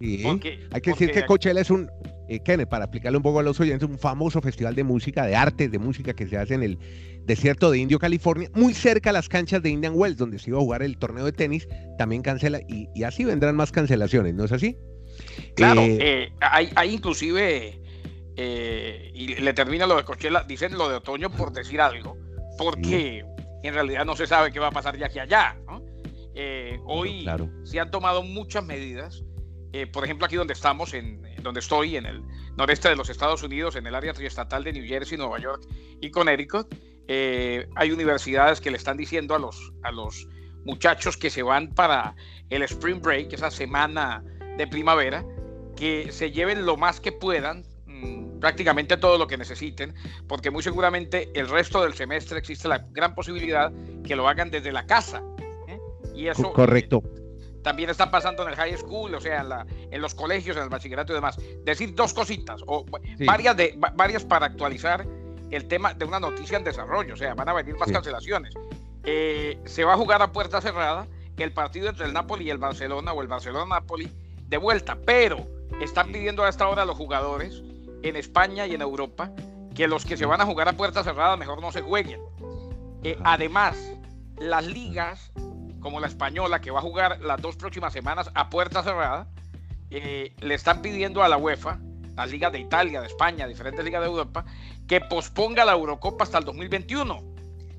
hay 0.00 0.80
que 0.80 0.90
decir 0.90 1.10
que 1.10 1.26
Coachella 1.26 1.60
es 1.60 1.70
un, 1.70 1.90
eh, 2.28 2.66
para 2.66 2.84
explicarle 2.84 3.16
un 3.16 3.22
poco 3.22 3.40
a 3.40 3.42
los 3.42 3.58
oyentes, 3.58 3.88
un 3.88 3.98
famoso 3.98 4.40
festival 4.40 4.74
de 4.74 4.84
música, 4.84 5.26
de 5.26 5.34
arte, 5.34 5.68
de 5.68 5.78
música 5.78 6.12
que 6.12 6.26
se 6.26 6.36
hace 6.36 6.54
en 6.54 6.62
el 6.62 6.78
desierto 7.28 7.70
de 7.70 7.78
Indio, 7.78 8.00
California, 8.00 8.50
muy 8.54 8.74
cerca 8.74 9.10
a 9.10 9.12
las 9.12 9.28
canchas 9.28 9.62
de 9.62 9.70
Indian 9.70 9.92
Wells, 9.94 10.16
donde 10.16 10.40
se 10.40 10.50
iba 10.50 10.58
a 10.58 10.62
jugar 10.62 10.82
el 10.82 10.98
torneo 10.98 11.24
de 11.24 11.30
tenis, 11.30 11.68
también 11.96 12.22
cancela, 12.22 12.60
y, 12.66 13.02
así 13.04 13.24
vendrán 13.24 13.54
más 13.54 13.70
cancelaciones, 13.70 14.34
¿no 14.34 14.44
es 14.44 14.52
así? 14.52 14.76
Claro, 15.54 15.82
eh, 15.82 15.98
eh, 16.00 16.32
hay, 16.40 16.70
hay, 16.74 16.94
inclusive, 16.94 17.80
y 18.36 19.34
le 19.36 19.52
termina 19.52 19.86
lo 19.86 19.96
de 19.96 20.04
Coachella, 20.04 20.42
dicen 20.42 20.76
lo 20.76 20.88
de 20.88 20.96
otoño 20.96 21.30
por 21.30 21.52
decir 21.52 21.80
algo, 21.80 22.16
porque 22.56 23.24
en 23.62 23.74
realidad 23.74 24.04
no 24.04 24.16
se 24.16 24.26
sabe 24.26 24.50
qué 24.50 24.58
va 24.58 24.68
a 24.68 24.72
pasar 24.72 24.96
ya 24.96 25.06
aquí 25.06 25.20
allá, 25.20 25.56
hoy 26.84 27.26
se 27.64 27.78
han 27.78 27.90
tomado 27.90 28.22
muchas 28.22 28.64
medidas 28.64 29.22
eh, 29.72 29.86
por 29.86 30.04
ejemplo, 30.04 30.26
aquí 30.26 30.36
donde 30.36 30.54
estamos, 30.54 30.94
en, 30.94 31.22
donde 31.42 31.60
estoy, 31.60 31.96
en 31.96 32.06
el 32.06 32.22
noreste 32.56 32.88
de 32.88 32.96
los 32.96 33.10
Estados 33.10 33.42
Unidos, 33.42 33.76
en 33.76 33.86
el 33.86 33.94
área 33.94 34.12
triestatal 34.12 34.64
de 34.64 34.72
New 34.72 34.86
Jersey, 34.86 35.18
Nueva 35.18 35.38
York 35.38 35.62
y 36.00 36.10
Connecticut, 36.10 36.74
eh, 37.08 37.66
hay 37.74 37.90
universidades 37.90 38.60
que 38.60 38.70
le 38.70 38.76
están 38.76 38.96
diciendo 38.96 39.34
a 39.34 39.38
los, 39.38 39.72
a 39.82 39.90
los 39.90 40.28
muchachos 40.64 41.16
que 41.16 41.30
se 41.30 41.42
van 41.42 41.68
para 41.68 42.14
el 42.50 42.62
Spring 42.62 43.00
Break, 43.00 43.32
esa 43.32 43.50
semana 43.50 44.22
de 44.56 44.66
primavera, 44.66 45.24
que 45.74 46.12
se 46.12 46.30
lleven 46.30 46.66
lo 46.66 46.76
más 46.76 47.00
que 47.00 47.12
puedan, 47.12 47.64
mm, 47.86 48.40
prácticamente 48.40 48.98
todo 48.98 49.16
lo 49.16 49.26
que 49.26 49.38
necesiten, 49.38 49.94
porque 50.26 50.50
muy 50.50 50.62
seguramente 50.62 51.30
el 51.34 51.48
resto 51.48 51.82
del 51.82 51.94
semestre 51.94 52.38
existe 52.38 52.68
la 52.68 52.86
gran 52.90 53.14
posibilidad 53.14 53.72
que 54.04 54.14
lo 54.14 54.28
hagan 54.28 54.50
desde 54.50 54.70
la 54.70 54.86
casa. 54.86 55.22
¿eh? 55.66 55.78
Y 56.14 56.28
eso, 56.28 56.52
Correcto 56.52 57.02
también 57.62 57.90
está 57.90 58.10
pasando 58.10 58.44
en 58.44 58.50
el 58.50 58.56
high 58.56 58.76
school, 58.78 59.14
o 59.14 59.20
sea, 59.20 59.42
en, 59.42 59.48
la, 59.50 59.66
en 59.90 60.00
los 60.00 60.14
colegios, 60.14 60.56
en 60.56 60.62
el 60.62 60.68
bachillerato 60.70 61.12
y 61.12 61.16
demás. 61.16 61.38
Decir 61.64 61.94
dos 61.94 62.14
cositas, 62.14 62.62
o 62.66 62.86
varias, 63.26 63.56
de, 63.56 63.74
varias 63.94 64.24
para 64.24 64.46
actualizar 64.46 65.06
el 65.50 65.66
tema 65.66 65.94
de 65.94 66.04
una 66.04 66.20
noticia 66.20 66.58
en 66.58 66.64
desarrollo, 66.64 67.14
o 67.14 67.16
sea, 67.16 67.34
van 67.34 67.48
a 67.48 67.52
venir 67.52 67.76
más 67.76 67.90
cancelaciones. 67.90 68.54
Eh, 69.04 69.58
se 69.64 69.84
va 69.84 69.94
a 69.94 69.96
jugar 69.96 70.20
a 70.22 70.32
puerta 70.32 70.60
cerrada 70.60 71.06
el 71.38 71.52
partido 71.52 71.88
entre 71.88 72.06
el 72.06 72.12
Napoli 72.12 72.46
y 72.46 72.50
el 72.50 72.58
Barcelona, 72.58 73.12
o 73.12 73.22
el 73.22 73.28
Barcelona-Napoli, 73.28 74.10
de 74.48 74.56
vuelta, 74.56 74.98
pero 75.04 75.46
están 75.80 76.10
pidiendo 76.12 76.44
a 76.44 76.48
esta 76.48 76.68
hora 76.68 76.84
los 76.84 76.96
jugadores 76.96 77.62
en 78.02 78.16
España 78.16 78.66
y 78.66 78.74
en 78.74 78.82
Europa 78.82 79.30
que 79.74 79.86
los 79.86 80.04
que 80.04 80.16
se 80.16 80.26
van 80.26 80.40
a 80.40 80.46
jugar 80.46 80.68
a 80.68 80.72
puerta 80.72 81.04
cerrada 81.04 81.36
mejor 81.36 81.60
no 81.60 81.70
se 81.70 81.82
jueguen. 81.82 82.20
Eh, 83.04 83.16
además, 83.22 83.76
las 84.38 84.66
ligas 84.66 85.32
como 85.80 86.00
la 86.00 86.08
española, 86.08 86.60
que 86.60 86.70
va 86.70 86.80
a 86.80 86.82
jugar 86.82 87.20
las 87.20 87.40
dos 87.40 87.56
próximas 87.56 87.92
semanas 87.92 88.30
a 88.34 88.50
puerta 88.50 88.82
cerrada, 88.82 89.28
eh, 89.90 90.34
le 90.40 90.54
están 90.54 90.82
pidiendo 90.82 91.22
a 91.22 91.28
la 91.28 91.36
UEFA, 91.36 91.78
las 92.18 92.30
ligas 92.32 92.50
de 92.52 92.58
Italia, 92.58 93.00
de 93.00 93.06
España, 93.06 93.46
diferentes 93.46 93.84
ligas 93.84 94.02
de 94.02 94.08
Europa, 94.08 94.44
que 94.88 95.00
posponga 95.00 95.64
la 95.64 95.72
Eurocopa 95.72 96.24
hasta 96.24 96.38
el 96.38 96.44
2021. 96.44 97.22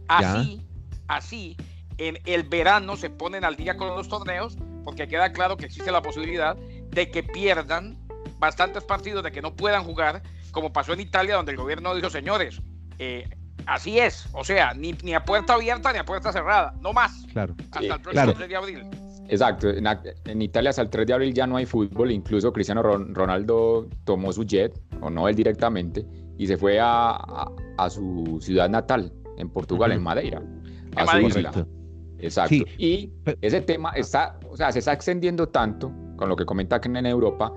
Así, 0.08 0.66
así, 1.08 1.58
en 1.98 2.18
el 2.26 2.44
verano 2.44 2.96
se 2.96 3.10
ponen 3.10 3.44
al 3.44 3.58
día 3.58 3.76
con 3.76 3.90
los 3.90 4.08
torneos, 4.08 4.58
porque 4.86 5.10
queda 5.10 5.34
claro 5.34 5.58
que 5.58 5.66
existe 5.66 5.92
la 5.92 6.02
posibilidad 6.02 6.56
de 6.56 7.12
que 7.12 7.22
pierdan 7.22 7.98
bastantes 8.40 8.86
partidos, 8.86 9.24
de 9.24 9.34
que 9.34 9.42
no 9.42 9.54
puedan 9.54 9.84
jugar, 9.84 10.24
como 10.52 10.72
pasó 10.72 10.94
en 10.94 11.02
Italia, 11.02 11.36
donde 11.36 11.52
el 11.52 11.58
gobierno 11.58 11.94
dijo, 11.94 12.10
señores, 12.10 12.62
eh, 12.98 13.30
Así 13.66 14.00
es, 14.00 14.28
o 14.32 14.44
sea, 14.44 14.74
ni, 14.74 14.94
ni, 15.04 15.14
a 15.14 15.24
puerta 15.24 15.54
abierta 15.54 15.94
ni 15.94 16.00
a 16.00 16.06
puerta 16.06 16.32
cerrada, 16.32 16.74
no 16.82 16.92
más. 16.92 17.26
Claro. 17.34 17.56
Hasta 17.72 17.96
el 17.96 18.02
próximo 18.02 18.34
3 18.34 18.50
de 18.50 18.56
abril. 18.56 18.90
Exacto, 19.30 19.70
en, 19.70 20.42
Italia 20.42 20.72
hasta 20.72 20.82
el 20.82 20.90
3 20.90 21.06
de 21.06 21.14
abril 21.14 21.34
ya 21.34 21.46
no 21.46 21.58
hay 21.58 21.66
fútbol, 21.68 22.12
incluso 22.12 22.52
Cristiano 22.52 22.82
Ronaldo 22.82 23.88
tomó 24.04 24.34
su 24.34 24.44
jet, 24.44 24.80
o 25.02 25.10
no 25.12 25.28
él 25.28 25.36
directamente, 25.36 26.04
y 26.38 26.48
se 26.48 26.58
fue 26.58 26.80
a, 26.82 27.48
a, 27.78 27.90
su 27.90 28.40
ciudad 28.42 28.70
natal, 28.70 29.14
en 29.38 29.50
Portugal, 29.50 29.92
en 29.92 30.02
Madeira, 30.02 30.42
a 30.96 31.06
su 31.06 31.28
isla. 31.28 31.52
Exacto. 32.18 32.56
Y 32.78 33.12
ese 33.42 33.62
tema 33.62 33.92
está, 33.92 34.40
o 34.50 34.58
sea, 34.58 34.72
se 34.72 34.80
está 34.80 34.94
extendiendo 34.94 35.48
tanto, 35.48 35.92
con 36.18 36.28
lo 36.28 36.36
que 36.36 36.46
comenta 36.46 36.82
en 36.84 37.06
Europa, 37.06 37.54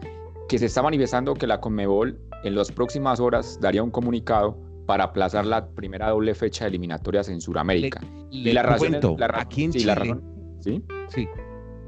que 0.48 0.58
se 0.58 0.66
está 0.66 0.82
manifestando 0.82 1.34
que 1.34 1.46
la 1.46 1.58
Conmebol 1.58 2.20
en 2.44 2.54
las 2.54 2.70
próximas 2.70 3.18
horas 3.18 3.58
daría 3.60 3.82
un 3.82 3.90
comunicado 3.90 4.58
para 4.86 5.04
aplazar 5.04 5.46
la 5.46 5.66
primera 5.68 6.10
doble 6.10 6.34
fecha 6.34 6.64
de 6.64 6.68
eliminatorias 6.68 7.28
en 7.30 7.40
Sudamérica. 7.40 8.00
y 8.30 8.52
la 8.52 8.62
razón, 8.62 8.98
la 9.16 9.30
aquí 9.36 9.64
en 9.64 9.72
Chile, 9.72 10.16
¿sí? 10.60 10.84
Sí. 11.08 11.28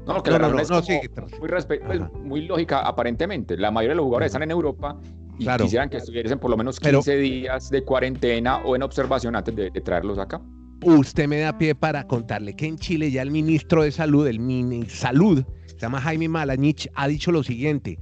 No, 0.05 0.21
que 0.21 0.31
la 0.31 0.37
razón 0.37 0.61
es 0.61 0.89
muy, 0.89 1.49
pues, 1.49 2.01
muy, 2.23 2.41
lógica 2.45 2.81
aparentemente. 2.81 3.57
La 3.57 3.71
mayoría 3.71 3.93
de 3.93 3.95
los 3.97 4.03
jugadores 4.05 4.27
están 4.27 4.43
en 4.43 4.51
Europa 4.51 4.99
y 5.39 5.47
quisieran 5.57 5.89
que 5.89 5.97
estuviesen 5.97 6.39
por 6.39 6.51
lo 6.51 6.57
menos 6.57 6.79
15 6.79 7.17
días 7.17 7.69
de 7.69 7.83
cuarentena 7.83 8.57
o 8.57 8.75
en 8.75 8.83
observación 8.83 9.35
antes 9.35 9.55
de, 9.55 9.71
traerlos 9.81 10.19
acá. 10.19 10.41
Usted 10.83 11.27
me 11.27 11.39
da 11.39 11.57
pie 11.57 11.73
para 11.73 12.05
contarle 12.05 12.55
que 12.55 12.67
en 12.67 12.77
Chile 12.77 13.09
ya 13.09 13.21
el 13.21 13.31
ministro 13.31 13.83
de 13.83 13.91
Salud, 13.91 14.27
el 14.27 14.39
mini 14.39 14.85
Salud, 14.87 15.43
se 15.67 15.77
llama 15.77 15.99
Jaime 16.01 16.29
Malanich, 16.29 16.87
ha 16.95 17.07
dicho 17.07 17.31
lo 17.31 17.43
siguiente. 17.43 17.97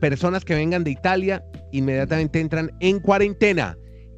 Personas 0.00 0.44
que 0.44 0.54
vengan 0.54 0.84
de 0.84 0.92
Italia 0.92 1.44
inmediatamente 1.72 2.40
entran 2.40 2.70
en 2.80 3.00
cuarentena. 3.00 3.76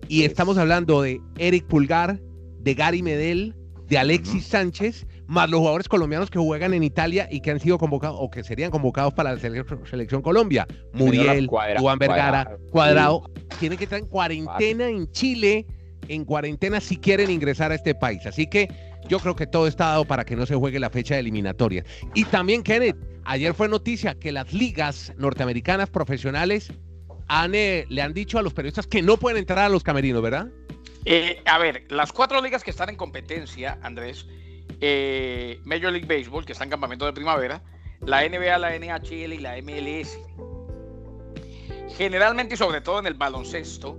Y 0.08 0.22
estamos 0.22 0.56
hablando 0.56 1.02
de 1.02 1.20
Eric 1.38 1.66
Pulgar, 1.66 2.20
de 2.60 2.74
Gary 2.74 3.02
Medel, 3.02 3.54
de 3.88 3.98
Alexis 3.98 4.46
Sánchez, 4.46 5.06
más 5.26 5.50
los 5.50 5.60
jugadores 5.60 5.88
colombianos 5.88 6.30
que 6.30 6.38
juegan 6.38 6.74
en 6.74 6.82
Italia 6.82 7.28
y 7.30 7.40
que 7.40 7.50
han 7.50 7.60
sido 7.60 7.78
convocados 7.78 8.16
o 8.20 8.30
que 8.30 8.44
serían 8.44 8.70
convocados 8.70 9.14
para 9.14 9.34
la 9.34 9.40
selección, 9.40 10.22
Colombia. 10.22 10.66
Muriel, 10.92 11.48
Juan 11.48 11.98
Vergara, 11.98 12.56
Cuadrado, 12.70 13.30
tienen 13.58 13.78
que 13.78 13.84
estar 13.84 13.98
en 13.98 14.06
cuarentena 14.06 14.88
en 14.88 15.10
Chile, 15.10 15.66
en 16.08 16.24
cuarentena 16.24 16.80
si 16.80 16.96
quieren 16.96 17.30
ingresar 17.30 17.72
a 17.72 17.74
este 17.74 17.94
país. 17.94 18.24
Así 18.26 18.46
que 18.46 18.68
yo 19.08 19.18
creo 19.20 19.36
que 19.36 19.46
todo 19.46 19.66
está 19.66 19.86
dado 19.86 20.04
para 20.04 20.24
que 20.24 20.36
no 20.36 20.46
se 20.46 20.54
juegue 20.54 20.78
la 20.78 20.90
fecha 20.90 21.14
de 21.14 21.20
eliminatoria. 21.20 21.84
Y 22.14 22.24
también, 22.24 22.62
Kenneth, 22.62 22.96
ayer 23.24 23.54
fue 23.54 23.68
noticia 23.68 24.14
que 24.14 24.32
las 24.32 24.52
ligas 24.52 25.12
norteamericanas 25.16 25.90
profesionales 25.90 26.72
han, 27.28 27.54
eh, 27.54 27.86
le 27.88 28.02
han 28.02 28.14
dicho 28.14 28.38
a 28.38 28.42
los 28.42 28.54
periodistas 28.54 28.86
que 28.86 29.02
no 29.02 29.16
pueden 29.16 29.38
entrar 29.38 29.58
a 29.60 29.68
los 29.68 29.82
camerinos, 29.82 30.22
¿verdad? 30.22 30.48
Eh, 31.04 31.40
a 31.44 31.58
ver, 31.58 31.84
las 31.88 32.12
cuatro 32.12 32.40
ligas 32.42 32.64
que 32.64 32.70
están 32.70 32.88
en 32.88 32.96
competencia, 32.96 33.78
Andrés, 33.82 34.26
eh, 34.80 35.60
Major 35.64 35.92
League 35.92 36.06
Baseball, 36.06 36.44
que 36.44 36.52
está 36.52 36.64
en 36.64 36.70
campamento 36.70 37.06
de 37.06 37.12
primavera, 37.12 37.62
la 38.00 38.28
NBA, 38.28 38.58
la 38.58 38.78
NHL 38.78 39.32
y 39.32 39.38
la 39.38 39.56
MLS. 39.62 40.18
Generalmente 41.96 42.54
y 42.54 42.56
sobre 42.58 42.80
todo 42.80 42.98
en 42.98 43.06
el 43.06 43.14
baloncesto 43.14 43.98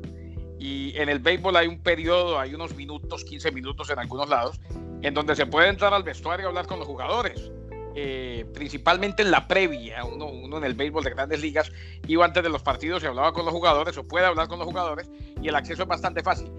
y 0.59 0.95
en 0.97 1.09
el 1.09 1.19
béisbol 1.19 1.55
hay 1.55 1.67
un 1.67 1.79
periodo, 1.79 2.39
hay 2.39 2.53
unos 2.53 2.75
minutos, 2.75 3.23
15 3.23 3.51
minutos 3.51 3.89
en 3.89 3.99
algunos 3.99 4.29
lados, 4.29 4.59
en 5.01 5.13
donde 5.13 5.35
se 5.35 5.45
puede 5.45 5.69
entrar 5.69 5.93
al 5.93 6.03
vestuario 6.03 6.45
y 6.45 6.47
hablar 6.47 6.67
con 6.67 6.79
los 6.79 6.87
jugadores. 6.87 7.51
Eh, 7.99 8.45
principalmente 8.53 9.23
en 9.23 9.31
la 9.31 9.47
previa, 9.47 10.03
uno, 10.05 10.27
uno, 10.27 10.57
en 10.57 10.63
el 10.63 10.75
béisbol 10.75 11.03
de 11.03 11.09
grandes 11.09 11.41
ligas 11.41 11.71
iba 12.07 12.23
antes 12.25 12.43
de 12.43 12.49
los 12.49 12.61
partidos 12.61 13.01
y 13.01 13.07
hablaba 13.07 13.33
con 13.33 13.43
los 13.43 13.53
jugadores 13.53 13.97
o 13.97 14.07
puede 14.07 14.27
hablar 14.27 14.47
con 14.47 14.59
los 14.59 14.67
jugadores 14.67 15.09
y 15.41 15.47
el 15.47 15.55
acceso 15.55 15.81
es 15.81 15.87
bastante 15.87 16.21
fácil. 16.21 16.51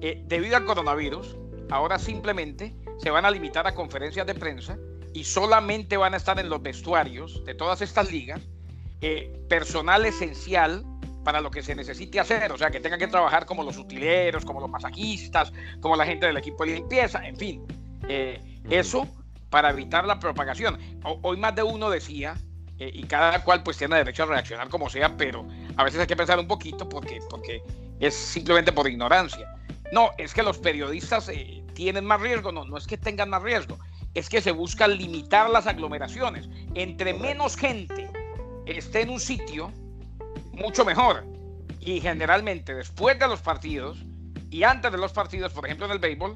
Eh, 0.00 0.22
debido 0.26 0.56
al 0.56 0.64
coronavirus, 0.64 1.36
ahora 1.70 1.98
simplemente 1.98 2.74
se 2.98 3.10
van 3.10 3.24
a 3.24 3.30
limitar 3.30 3.66
a 3.66 3.74
conferencias 3.74 4.26
de 4.26 4.34
prensa 4.34 4.76
y 5.12 5.24
solamente 5.24 5.96
van 5.96 6.14
a 6.14 6.16
estar 6.16 6.38
en 6.38 6.48
los 6.48 6.62
vestuarios 6.62 7.44
de 7.44 7.54
todas 7.54 7.80
estas 7.80 8.10
ligas 8.10 8.40
eh, 9.00 9.32
personal 9.48 10.04
esencial 10.04 10.84
para 11.24 11.40
lo 11.40 11.50
que 11.50 11.62
se 11.62 11.74
necesite 11.74 12.20
hacer, 12.20 12.52
o 12.52 12.58
sea, 12.58 12.70
que 12.70 12.80
tengan 12.80 12.98
que 12.98 13.08
trabajar 13.08 13.46
como 13.46 13.64
los 13.64 13.76
utileros, 13.78 14.44
como 14.44 14.60
los 14.60 14.70
masajistas, 14.70 15.52
como 15.80 15.96
la 15.96 16.06
gente 16.06 16.26
del 16.26 16.36
equipo 16.36 16.64
de 16.64 16.74
limpieza, 16.74 17.26
en 17.26 17.36
fin, 17.36 17.66
eh, 18.08 18.40
eso 18.70 19.08
para 19.50 19.70
evitar 19.70 20.06
la 20.06 20.20
propagación. 20.20 20.78
hoy 21.02 21.36
más 21.36 21.54
de 21.54 21.62
uno 21.62 21.90
decía, 21.90 22.36
y 22.78 23.04
cada 23.04 23.42
cual 23.42 23.62
pues 23.62 23.78
tiene 23.78 23.96
derecho 23.96 24.24
a 24.24 24.26
reaccionar 24.26 24.68
como 24.68 24.90
sea, 24.90 25.16
pero 25.16 25.46
a 25.76 25.84
veces 25.84 26.00
hay 26.00 26.06
que 26.06 26.16
pensar 26.16 26.38
un 26.38 26.46
poquito 26.46 26.88
porque, 26.88 27.20
porque 27.30 27.62
es 28.00 28.14
simplemente 28.14 28.72
por 28.72 28.88
ignorancia. 28.88 29.48
No, 29.92 30.10
es 30.18 30.34
que 30.34 30.42
los 30.42 30.58
periodistas 30.58 31.28
eh, 31.28 31.55
tienen 31.76 32.06
más 32.06 32.20
riesgo, 32.20 32.50
no, 32.50 32.64
no 32.64 32.78
es 32.78 32.86
que 32.86 32.96
tengan 32.96 33.28
más 33.28 33.42
riesgo, 33.42 33.78
es 34.14 34.30
que 34.30 34.40
se 34.40 34.50
busca 34.50 34.88
limitar 34.88 35.50
las 35.50 35.66
aglomeraciones. 35.66 36.48
Entre 36.74 37.12
menos 37.12 37.54
gente 37.54 38.10
esté 38.64 39.02
en 39.02 39.10
un 39.10 39.20
sitio, 39.20 39.70
mucho 40.52 40.84
mejor. 40.84 41.24
Y 41.78 42.00
generalmente 42.00 42.74
después 42.74 43.18
de 43.18 43.28
los 43.28 43.42
partidos 43.42 44.04
y 44.50 44.62
antes 44.62 44.90
de 44.90 44.98
los 44.98 45.12
partidos, 45.12 45.52
por 45.52 45.66
ejemplo 45.66 45.84
en 45.86 45.92
el 45.92 45.98
béisbol, 45.98 46.32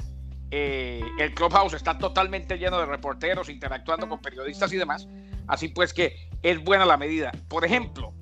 eh, 0.51 1.03
el 1.19 1.35
clubhouse 1.35 1.73
está 1.73 1.97
totalmente 1.97 2.59
lleno 2.59 2.79
de 2.79 2.87
reporteros 2.87 3.49
interactuando 3.49 4.09
con 4.09 4.21
periodistas 4.21 4.71
y 4.75 4.77
demás. 4.77 5.09
Así 5.49 5.69
pues 5.69 5.95
que 5.95 6.29
es 6.43 6.63
buena 6.63 6.85
la 6.85 6.99
medida. 6.99 7.33
Por 7.49 7.65
ejemplo, 7.65 8.13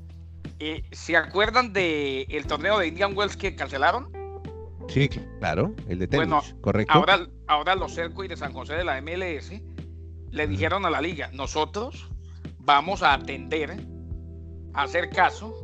eh, 0.60 0.84
¿se 0.92 1.16
acuerdan 1.16 1.72
del 1.72 2.26
el 2.28 2.46
torneo 2.46 2.78
de 2.78 2.87
Indian 2.87 3.16
Wells 3.16 3.37
que 3.37 3.56
cancelaron? 3.56 4.17
Sí, 4.88 5.09
claro, 5.38 5.75
el 5.87 5.99
de 5.99 6.09
tenis, 6.09 6.28
bueno, 6.28 6.42
correcto. 6.61 6.92
Ahora, 6.92 7.26
ahora 7.47 7.75
los 7.75 7.97
y 7.97 8.28
de 8.28 8.37
San 8.37 8.52
José 8.52 8.75
de 8.75 8.85
la 8.85 9.00
MLS 9.02 9.52
le 10.30 10.47
dijeron 10.47 10.87
a 10.87 10.90
la 10.90 11.00
liga, 11.00 11.30
nosotros 11.33 12.09
vamos 12.59 13.02
a 13.02 13.14
atender, 13.14 13.76
a 14.73 14.83
hacer 14.83 15.11
caso 15.11 15.54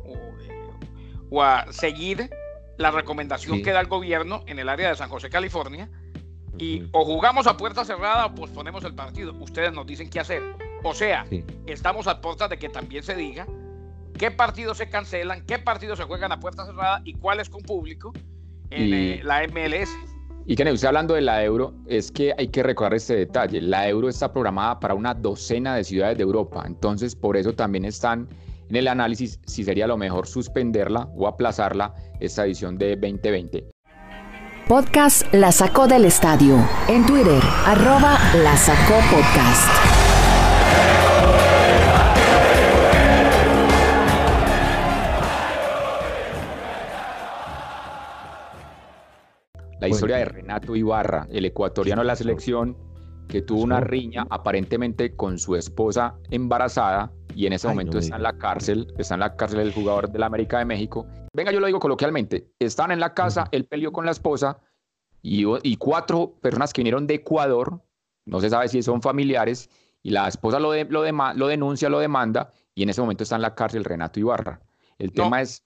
o, 1.31 1.41
a 1.41 1.71
seguir 1.71 2.29
la 2.77 2.91
recomendación 2.91 3.61
que 3.61 3.71
da 3.71 3.81
el 3.81 3.87
gobierno 3.87 4.43
en 4.47 4.59
el 4.59 4.69
área 4.69 4.89
de 4.89 4.95
San 4.95 5.09
José, 5.09 5.29
California, 5.29 5.89
y 6.57 6.87
o 6.93 7.03
jugamos 7.03 7.47
a 7.47 7.57
puerta 7.57 7.83
cerrada 7.83 8.27
o 8.27 8.35
posponemos 8.35 8.83
el 8.85 8.95
partido. 8.95 9.33
Ustedes 9.39 9.73
nos 9.73 9.85
dicen 9.85 10.09
qué 10.09 10.19
hacer. 10.19 10.41
O 10.83 10.93
sea, 10.93 11.25
estamos 11.65 12.07
a 12.07 12.21
puertas 12.21 12.49
de 12.49 12.57
que 12.57 12.69
también 12.69 13.03
se 13.03 13.15
diga 13.15 13.45
qué 14.17 14.31
partidos 14.31 14.77
se 14.77 14.89
cancelan, 14.89 15.45
qué 15.45 15.59
partidos 15.59 15.97
se 15.97 16.05
juegan 16.05 16.31
a 16.31 16.39
puerta 16.39 16.65
cerrada 16.65 17.01
y 17.03 17.13
cuáles 17.15 17.49
con 17.49 17.61
público 17.63 18.13
en 18.71 18.93
eh, 18.93 19.21
la 19.23 19.47
MLS. 19.47 19.89
Y 20.47 20.55
que 20.55 20.71
usted 20.71 20.87
hablando 20.87 21.15
de 21.15 21.21
la 21.21 21.43
euro, 21.43 21.73
es 21.87 22.11
que 22.11 22.33
hay 22.37 22.49
que 22.49 22.61
recordar 22.61 22.93
este 22.93 23.15
detalle. 23.15 23.61
La 23.61 23.89
euro 23.89 24.09
está 24.09 24.31
programada 24.31 24.79
para 24.79 24.93
una 24.93 25.13
docena 25.13 25.75
de 25.75 25.83
ciudades 25.83 26.17
de 26.17 26.23
Europa. 26.23 26.63
Entonces, 26.67 27.15
por 27.15 27.35
eso 27.35 27.53
también 27.53 27.83
están 27.83 28.27
en 28.69 28.75
el 28.75 28.87
análisis 28.87 29.39
si 29.45 29.63
sería 29.63 29.87
lo 29.87 29.97
mejor 29.97 30.27
suspenderla 30.27 31.09
o 31.15 31.27
aplazarla 31.27 31.95
esta 32.19 32.45
edición 32.45 32.77
de 32.77 32.95
2020. 32.95 33.69
Podcast 34.67 35.31
La 35.33 35.51
Sacó 35.51 35.87
del 35.87 36.05
Estadio. 36.05 36.57
En 36.87 37.05
Twitter, 37.05 37.41
arroba 37.65 38.17
La 38.35 38.55
Sacó 38.57 38.95
Podcast. 39.11 39.94
La 49.85 49.89
historia 49.89 50.17
de 50.17 50.25
Renato 50.25 50.75
Ibarra, 50.75 51.27
el 51.29 51.45
ecuatoriano 51.45 52.01
de 52.01 52.07
la 52.07 52.15
selección, 52.15 52.75
que 53.27 53.43
tuvo 53.43 53.61
una 53.61 53.81
riña 53.81 54.25
aparentemente 54.31 55.15
con 55.15 55.37
su 55.37 55.55
esposa 55.55 56.15
embarazada 56.31 57.11
y 57.35 57.45
en 57.45 57.53
ese 57.53 57.67
momento 57.67 57.99
está 57.99 58.15
en 58.15 58.23
la 58.23 58.35
cárcel, 58.35 58.91
está 58.97 59.13
en 59.13 59.19
la 59.19 59.35
cárcel 59.35 59.59
el 59.59 59.71
jugador 59.71 60.09
de 60.09 60.17
la 60.17 60.25
América 60.25 60.57
de 60.57 60.65
México. 60.65 61.05
Venga, 61.33 61.51
yo 61.51 61.59
lo 61.59 61.67
digo 61.67 61.79
coloquialmente, 61.79 62.47
están 62.57 62.89
en 62.89 62.99
la 62.99 63.13
casa, 63.13 63.47
él 63.51 63.65
peleó 63.65 63.91
con 63.91 64.05
la 64.05 64.11
esposa 64.11 64.57
y, 65.21 65.45
y, 65.61 65.77
cuatro 65.77 66.33
personas 66.41 66.73
que 66.73 66.81
vinieron 66.81 67.05
de 67.05 67.15
Ecuador, 67.15 67.79
no 68.25 68.41
se 68.41 68.49
sabe 68.49 68.67
si 68.69 68.81
son 68.81 69.03
familiares, 69.03 69.69
y 70.01 70.09
la 70.09 70.27
esposa 70.27 70.59
lo, 70.59 70.71
de, 70.71 70.85
lo, 70.85 71.03
lo 71.03 71.47
denuncia, 71.47 71.89
lo 71.89 71.99
demanda, 71.99 72.51
y 72.73 72.81
en 72.81 72.89
ese 72.89 73.01
momento 73.01 73.21
está 73.21 73.35
en 73.35 73.43
la 73.43 73.53
cárcel 73.53 73.83
Renato 73.83 74.19
Ibarra. 74.19 74.61
El 74.97 75.11
tema 75.11 75.41
es 75.41 75.63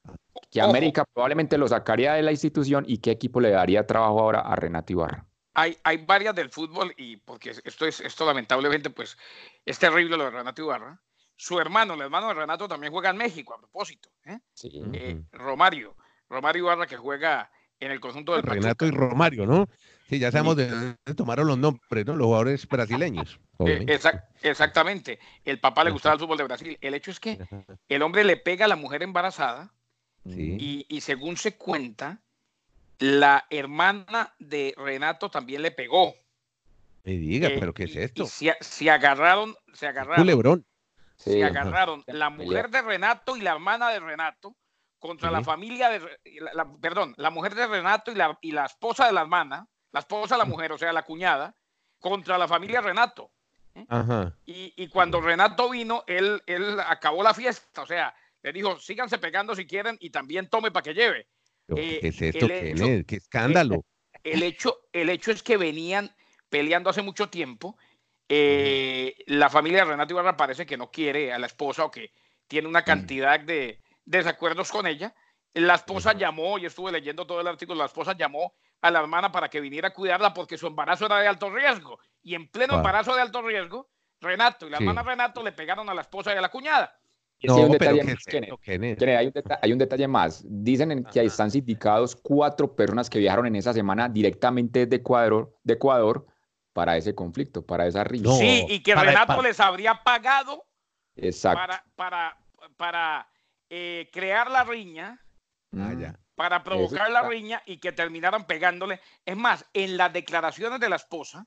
que 0.50 0.62
América 0.62 1.06
probablemente 1.14 1.58
lo 1.58 1.68
sacaría 1.68 2.14
de 2.14 2.24
la 2.24 2.32
institución 2.32 2.86
y 2.88 2.98
qué 2.98 3.12
equipo 3.12 3.40
le 3.40 3.52
daría 3.52 3.86
trabajo 3.86 4.20
ahora 4.20 4.42
a 4.42 4.56
Renato 4.56 4.94
Ibarra. 4.94 5.26
Hay, 5.54 5.78
hay 5.84 5.98
varias 5.98 6.36
del 6.36 6.50
fútbol 6.50 6.94
y 6.98 7.18
porque 7.18 7.52
esto 7.64 7.86
es 7.86 8.00
esto 8.00 8.26
lamentablemente 8.26 8.90
pues 8.90 9.18
es 9.66 9.78
terrible 9.78 10.18
lo 10.18 10.26
de 10.26 10.32
Renato 10.32 10.62
Ibarra. 10.62 11.02
Su 11.36 11.60
hermano, 11.60 11.94
el 11.94 12.02
hermano 12.02 12.28
de 12.28 12.34
Renato 12.34 12.68
también 12.68 12.92
juega 12.92 13.10
en 13.12 13.18
México 13.18 13.54
a 13.54 13.60
propósito. 13.60 14.10
¿eh? 14.26 14.40
Eh, 14.94 15.22
Romario, 15.32 15.96
Romario 16.30 16.64
Ibarra 16.64 16.86
que 16.86 16.98
juega 16.98 17.50
en 17.80 17.92
el 17.92 18.00
conjunto 18.00 18.34
del 18.34 18.44
Renato 18.44 18.86
y 18.86 18.92
Romario, 18.92 19.46
¿no? 19.46 19.68
Sí, 20.10 20.20
ya 20.20 20.32
sabemos 20.32 20.58
de 20.58 20.70
dónde 20.70 20.98
tomaron 21.16 21.48
los 21.48 21.58
nombres, 21.58 22.06
¿no? 22.06 22.16
Los 22.16 22.26
jugadores 22.26 22.68
brasileños. 22.68 23.40
Eh, 23.60 23.86
exactamente. 24.42 25.20
El 25.46 25.60
papá 25.60 25.84
le 25.84 25.92
gustaba 25.92 26.14
el 26.14 26.20
fútbol 26.20 26.38
de 26.38 26.44
Brasil. 26.44 26.78
El 26.82 26.94
hecho 26.94 27.12
es 27.12 27.20
que 27.20 27.40
el 27.88 28.02
hombre 28.02 28.24
le 28.24 28.36
pega 28.36 28.66
a 28.66 28.68
la 28.68 28.76
mujer 28.76 29.04
embarazada 29.04 29.72
y, 30.38 31.02
según 31.02 31.38
se 31.38 31.56
cuenta, 31.56 32.20
la 33.00 33.46
hermana 33.50 34.34
de 34.40 34.74
Renato 34.78 35.30
también 35.30 35.62
le 35.62 35.72
pegó. 35.72 36.16
Me 37.04 37.14
diga, 37.14 37.48
eh, 37.48 37.58
pero 37.60 37.74
¿qué 37.74 37.86
es 37.86 37.96
esto? 37.96 38.26
Se, 38.26 38.90
agarraron, 38.90 39.56
se 39.74 39.88
agarraron. 39.88 40.66
Se 41.16 41.44
agarraron 41.44 42.04
la 42.08 42.30
mujer 42.30 42.70
de 42.70 42.82
Renato 42.82 43.36
y 43.36 43.42
la 43.42 43.52
hermana 43.52 43.90
de 43.90 44.00
Renato 44.00 44.56
contra 45.00 45.32
la 45.32 45.44
familia 45.44 45.90
de, 45.90 46.02
perdón, 46.82 47.14
la 47.18 47.30
mujer 47.30 47.56
de 47.56 47.68
Renato 47.68 48.12
y 48.12 48.16
la, 48.16 48.38
y 48.42 48.52
la 48.52 48.66
esposa 48.66 49.08
de 49.08 49.14
la 49.14 49.22
hermana, 49.22 49.66
la 49.92 50.02
esposa 50.02 50.36
de 50.36 50.40
la 50.40 50.46
mujer, 50.46 50.72
o 50.74 50.78
sea, 50.78 50.94
la 50.94 51.04
cuñada, 51.04 51.56
contra 52.00 52.38
la 52.38 52.48
familia 52.48 52.82
Renato. 52.82 53.32
¿eh? 53.76 53.86
Y, 54.46 54.74
y, 54.76 54.88
cuando 54.90 55.22
Renato 55.22 55.70
vino, 55.70 56.04
él, 56.06 56.42
él 56.46 56.80
acabó 56.82 57.24
la 57.24 57.34
fiesta, 57.34 57.82
o 57.82 57.86
sea, 57.86 58.14
le 58.44 58.54
dijo, 58.54 58.80
síganse 58.80 59.18
pegando 59.18 59.56
si 59.56 59.66
quieren 59.66 59.98
y 60.00 60.10
también 60.10 60.50
tome 60.50 60.72
para 60.72 60.84
que 60.84 60.94
lleve. 60.94 61.28
¿Qué 61.68 62.00
es 62.02 62.22
esto? 62.22 62.48
¿Qué, 62.48 63.06
escándalo? 63.10 63.86
El, 64.24 64.44
hecho, 64.44 64.82
el 64.92 65.10
hecho 65.10 65.32
es 65.32 65.42
que 65.42 65.56
venían 65.56 66.14
peleando 66.50 66.90
hace 66.90 67.02
mucho 67.02 67.30
tiempo. 67.30 67.78
Eh, 68.28 69.16
la 69.28 69.50
familia 69.50 69.80
de 69.80 69.92
Renato 69.92 70.14
Ibarra 70.14 70.36
parece 70.36 70.66
que 70.66 70.76
no 70.76 70.92
quiere 70.92 71.32
a 71.32 71.40
la 71.40 71.46
esposa 71.46 71.86
o 71.86 71.92
que 71.92 72.12
tiene 72.48 72.68
una 72.68 72.84
cantidad 72.84 73.40
de 73.40 73.80
desacuerdos 74.04 74.72
con 74.72 74.88
ella. 74.88 75.16
La 75.54 75.76
esposa 75.76 76.14
llamó, 76.14 76.58
y 76.58 76.66
estuve 76.66 76.92
leyendo 76.92 77.26
todo 77.26 77.40
el 77.40 77.48
artículo, 77.48 77.80
la 77.80 77.86
esposa 77.86 78.16
llamó 78.18 78.54
a 78.82 78.92
la 78.92 79.00
hermana 79.00 79.32
para 79.32 79.50
que 79.50 79.62
viniera 79.62 79.90
a 79.90 79.94
cuidarla 79.94 80.34
porque 80.34 80.58
su 80.58 80.68
embarazo 80.68 81.06
era 81.06 81.20
de 81.20 81.28
alto 81.28 81.50
riesgo. 81.50 82.00
Y 82.22 82.36
en 82.36 82.50
pleno 82.50 82.76
embarazo 82.76 83.16
de 83.16 83.22
alto 83.22 83.42
riesgo, 83.42 83.90
Renato 84.20 84.68
y 84.68 84.70
la 84.70 84.78
hermana 84.78 85.04
Renato 85.04 85.42
le 85.42 85.54
pegaron 85.54 85.90
a 85.90 85.94
la 85.94 86.02
esposa 86.02 86.34
y 86.34 86.38
a 86.38 86.42
la 86.42 86.50
cuñada. 86.50 86.99
No, 87.42 87.56
hay, 87.56 87.64
un 87.64 87.72
detalle 87.72 88.04
más, 88.04 88.26
hay, 89.62 89.72
un 89.72 89.78
detalle 89.78 90.08
más. 90.08 90.44
Dicen 90.46 91.04
que 91.06 91.20
ahí 91.22 91.28
están 91.28 91.50
sindicados 91.50 92.16
cuatro 92.16 92.76
personas 92.76 93.10
que 93.10 93.20
viajaron 93.20 93.46
en 93.46 93.56
esa 93.56 93.74
semana 93.74 94.10
directamente 94.10 94.86
de 94.86 94.98
Ecuador, 94.98 95.56
de 95.64 95.74
Ecuador 95.76 96.26
para 96.74 96.98
ese 96.98 97.16
conflicto, 97.16 97.66
para 97.66 97.88
esa 97.88 98.04
riña. 98.04 98.26
No, 98.26 98.36
sí, 98.36 98.66
y 98.68 98.84
que 98.84 98.94
para- 98.94 99.12
Renato 99.12 99.28
para- 99.38 99.42
les 99.44 99.60
habría 99.60 100.04
pagado 100.04 100.66
Exacto. 101.16 101.60
para, 101.62 101.84
para, 101.96 102.38
para 102.76 103.28
eh, 103.70 104.10
crear 104.12 104.52
la 104.52 104.64
riña, 104.66 105.22
Ah, 105.78 105.94
ya. 105.98 106.20
para 106.36 106.64
provocar 106.64 107.10
la 107.10 107.20
está. 107.20 107.30
riña 107.30 107.62
y 107.66 107.78
que 107.78 107.92
terminaran 107.94 108.48
pegándole. 108.48 109.00
Es 109.26 109.38
más, 109.38 109.66
en 109.74 109.96
las 109.96 110.12
declaraciones 110.12 110.80
de 110.80 110.90
la 110.90 110.96
esposa, 110.98 111.46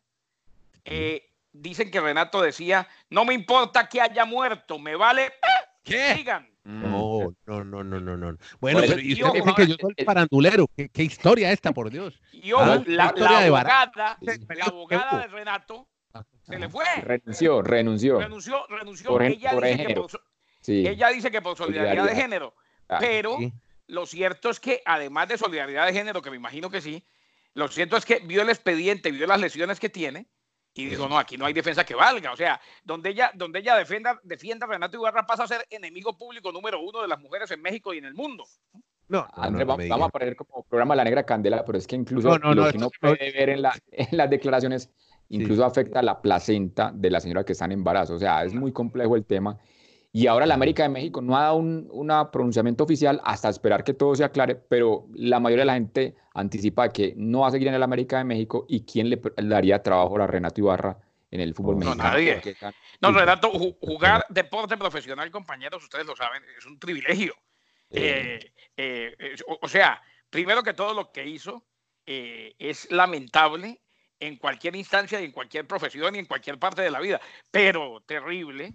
eh, 0.85 1.29
dicen 1.53 1.91
que 1.91 2.01
Renato 2.01 2.41
decía, 2.41 2.89
no 3.11 3.25
me 3.25 3.35
importa 3.35 3.89
que 3.89 4.01
haya 4.01 4.25
muerto, 4.25 4.79
me 4.79 4.97
vale, 4.97 5.33
¿Qué? 5.83 6.15
sigan. 6.17 6.49
Mm. 6.65 6.83
No, 6.83 7.35
no, 7.47 7.65
no, 7.65 7.83
no, 7.85 8.01
no, 8.01 8.17
no. 8.17 8.39
Bueno, 8.61 8.81
pero 8.81 9.01
y 9.01 9.09
y 9.09 9.13
usted 9.15 9.25
ojo, 9.27 9.35
dice 9.35 9.53
que 9.57 9.67
yo 9.67 9.73
ahora, 9.73 9.83
soy 9.83 9.95
eh, 9.97 10.05
farandulero. 10.05 10.67
¿Qué, 10.77 10.89
qué 10.89 11.03
historia 11.03 11.51
esta, 11.51 11.73
por 11.73 11.91
Dios? 11.91 12.21
Y 12.33 12.53
ojo, 12.53 12.63
Ah, 12.63 12.83
la, 12.87 13.07
historia 13.07 13.31
la 13.31 13.41
de 13.41 13.47
abogada, 13.47 14.19
Sí, 14.21 14.41
la 14.57 14.65
abogada 14.67 15.21
de 15.23 15.27
Renato 15.27 15.89
se 16.43 16.59
le 16.59 16.69
fue. 16.69 16.85
Renunció, 17.03 17.63
renunció. 17.63 18.21
Renunció, 18.21 18.67
renunció. 18.69 19.09
Por 19.09 19.23
ella, 19.23 19.51
por 19.53 19.65
dice 19.65 19.87
que 19.87 19.95
por, 19.95 20.11
Sí. 20.61 20.87
ella 20.87 21.09
dice 21.09 21.31
que 21.33 21.43
por 21.43 21.57
solidaridad 21.57 22.05
de 22.07 22.15
género. 22.15 22.55
Ah, 22.89 22.99
Pero 23.01 23.39
Sí. 23.39 23.53
lo 23.89 24.07
cierto 24.07 24.51
es 24.51 24.61
que, 24.61 24.83
además 24.85 25.29
de 25.29 25.39
solidaridad 25.39 25.87
de 25.87 25.93
género, 25.93 26.23
que 26.23 26.31
me 26.31 26.37
imagino 26.37 26.71
que 26.71 26.81
sí, 26.81 27.05
lo 27.55 27.67
cierto 27.69 27.97
es 27.97 28.05
que 28.05 28.21
vio 28.21 28.43
el 28.43 28.49
expediente, 28.51 29.11
vio 29.11 29.27
las 29.27 29.41
lesiones 29.41 29.81
que 29.81 29.89
tiene 29.89 30.29
y 30.75 30.87
dijo, 30.87 31.09
no, 31.09 31.19
aquí 31.19 31.37
no 31.37 31.45
hay 31.45 31.53
defensa 31.53 31.85
que 31.85 31.95
valga. 31.95 32.33
O 32.33 32.37
sea, 32.37 32.61
donde 32.83 33.11
ella, 33.11 33.31
donde 33.35 33.59
ella 33.59 33.77
defienda, 33.77 34.19
defienda 34.23 34.67
a 34.67 34.71
Renato 34.71 34.97
Ibarra 34.97 35.27
pasa 35.27 35.45
a 35.45 35.49
ser 35.49 35.67
enemigo 35.71 36.17
público 36.17 36.51
número 36.53 36.81
uno 36.81 37.03
de 37.03 37.09
las 37.09 37.19
mujeres 37.21 37.51
en 37.51 37.61
México 37.61 37.93
y 37.93 37.99
en 37.99 38.07
el 38.07 38.15
mundo. 38.15 38.45
No, 39.09 39.19
no, 39.21 39.27
no, 39.37 39.43
Andrés, 39.43 39.67
no 39.67 39.77
vamos 39.89 40.09
a 40.09 40.11
poner 40.11 40.35
como 40.37 40.63
programa 40.65 40.97
La 40.97 41.05
Negra 41.05 41.25
Candela, 41.25 41.65
pero 41.65 41.77
es 41.77 41.87
que 41.87 41.97
incluso 41.97 42.29
No, 42.31 42.39
no, 42.39 42.55
lo 42.55 42.65
no, 42.65 42.71
que 42.71 42.77
uno 42.79 42.91
puede 42.99 43.31
ver 43.33 43.51
en, 43.51 43.61
la- 43.63 43.77
en 43.93 44.17
las 44.17 44.31
declaraciones 44.31 44.91
incluso 45.29 45.65
afecta 45.65 46.01
a 46.01 46.03
la 46.03 46.21
placenta 46.23 46.91
de 46.95 47.11
la 47.11 47.21
señora 47.21 47.45
que 47.45 47.53
está 47.53 47.65
en 47.67 47.73
embarazo. 47.73 48.15
O 48.15 48.19
sea, 48.19 48.45
es 48.45 48.55
muy 48.55 48.73
complejo 48.73 49.17
el 49.17 49.25
tema. 49.25 49.59
Y 50.15 50.27
ahora 50.27 50.45
la 50.45 50.55
América 50.55 50.83
de 50.83 50.91
México 50.91 51.23
no 51.23 51.37
ha 51.37 51.43
dado 51.45 51.57
un 51.57 51.89
una 51.91 52.31
pronunciamiento 52.31 52.85
oficial 52.85 53.21
hasta 53.25 53.49
esperar 53.49 53.83
que 53.83 53.95
todo 53.95 54.15
se 54.15 54.25
aclare, 54.25 54.55
pero 54.57 55.07
la 55.15 55.41
mayoría 55.41 55.63
de 55.63 55.67
la 55.67 55.75
gente 55.75 56.15
anticipa 56.35 56.91
que 56.91 57.15
no 57.17 57.41
va 57.41 57.49
a 57.49 57.51
seguir 57.51 57.69
en 57.69 57.75
el 57.75 57.83
América 57.83 58.19
de 58.19 58.25
México 58.25 58.67
y 58.69 58.85
quién 58.85 59.09
le, 59.09 59.21
le 59.37 59.49
daría 59.49 59.83
trabajo 59.83 60.21
a 60.21 60.27
Renato 60.27 60.61
Ibarra 60.61 60.99
en 61.31 61.41
el 61.41 61.55
fútbol 61.55 61.77
No, 61.79 61.87
mexicano. 61.87 62.11
nadie. 62.11 62.33
porque 62.35 62.51
están- 62.51 62.75
No. 63.01 63.11
Renato, 63.13 63.51
ju- 63.53 63.77
jugar 63.81 64.27
deporte 64.29 64.77
profesional, 64.77 65.31
compañeros, 65.31 65.83
ustedes 65.83 66.05
lo 66.05 66.15
saben, 66.15 66.43
es 66.59 66.67
un 66.67 66.79
privilegio. 66.79 67.35
Eh, 67.91 68.53
eh, 68.77 69.15
o, 69.47 69.59
o 69.63 69.69
sea, 69.69 70.01
primero 70.29 70.63
que 70.63 70.75
todo 70.75 70.93
lo 70.95 71.11
que 71.11 71.27
hizo 71.27 71.65
eh, 72.07 72.55
es 72.59 72.91
lamentable 72.91 73.81
en 74.21 74.37
cualquier 74.37 74.77
instancia 74.77 75.21
y 75.21 75.25
en 75.25 75.33
cualquier 75.33 75.67
profesión 75.67 76.15
y 76.15 76.19
en 76.19 76.27
cualquier 76.27 76.59
parte 76.59 76.83
de 76.83 76.91
la 76.91 77.01
vida, 77.01 77.21
pero 77.51 78.03
terrible, 78.07 78.73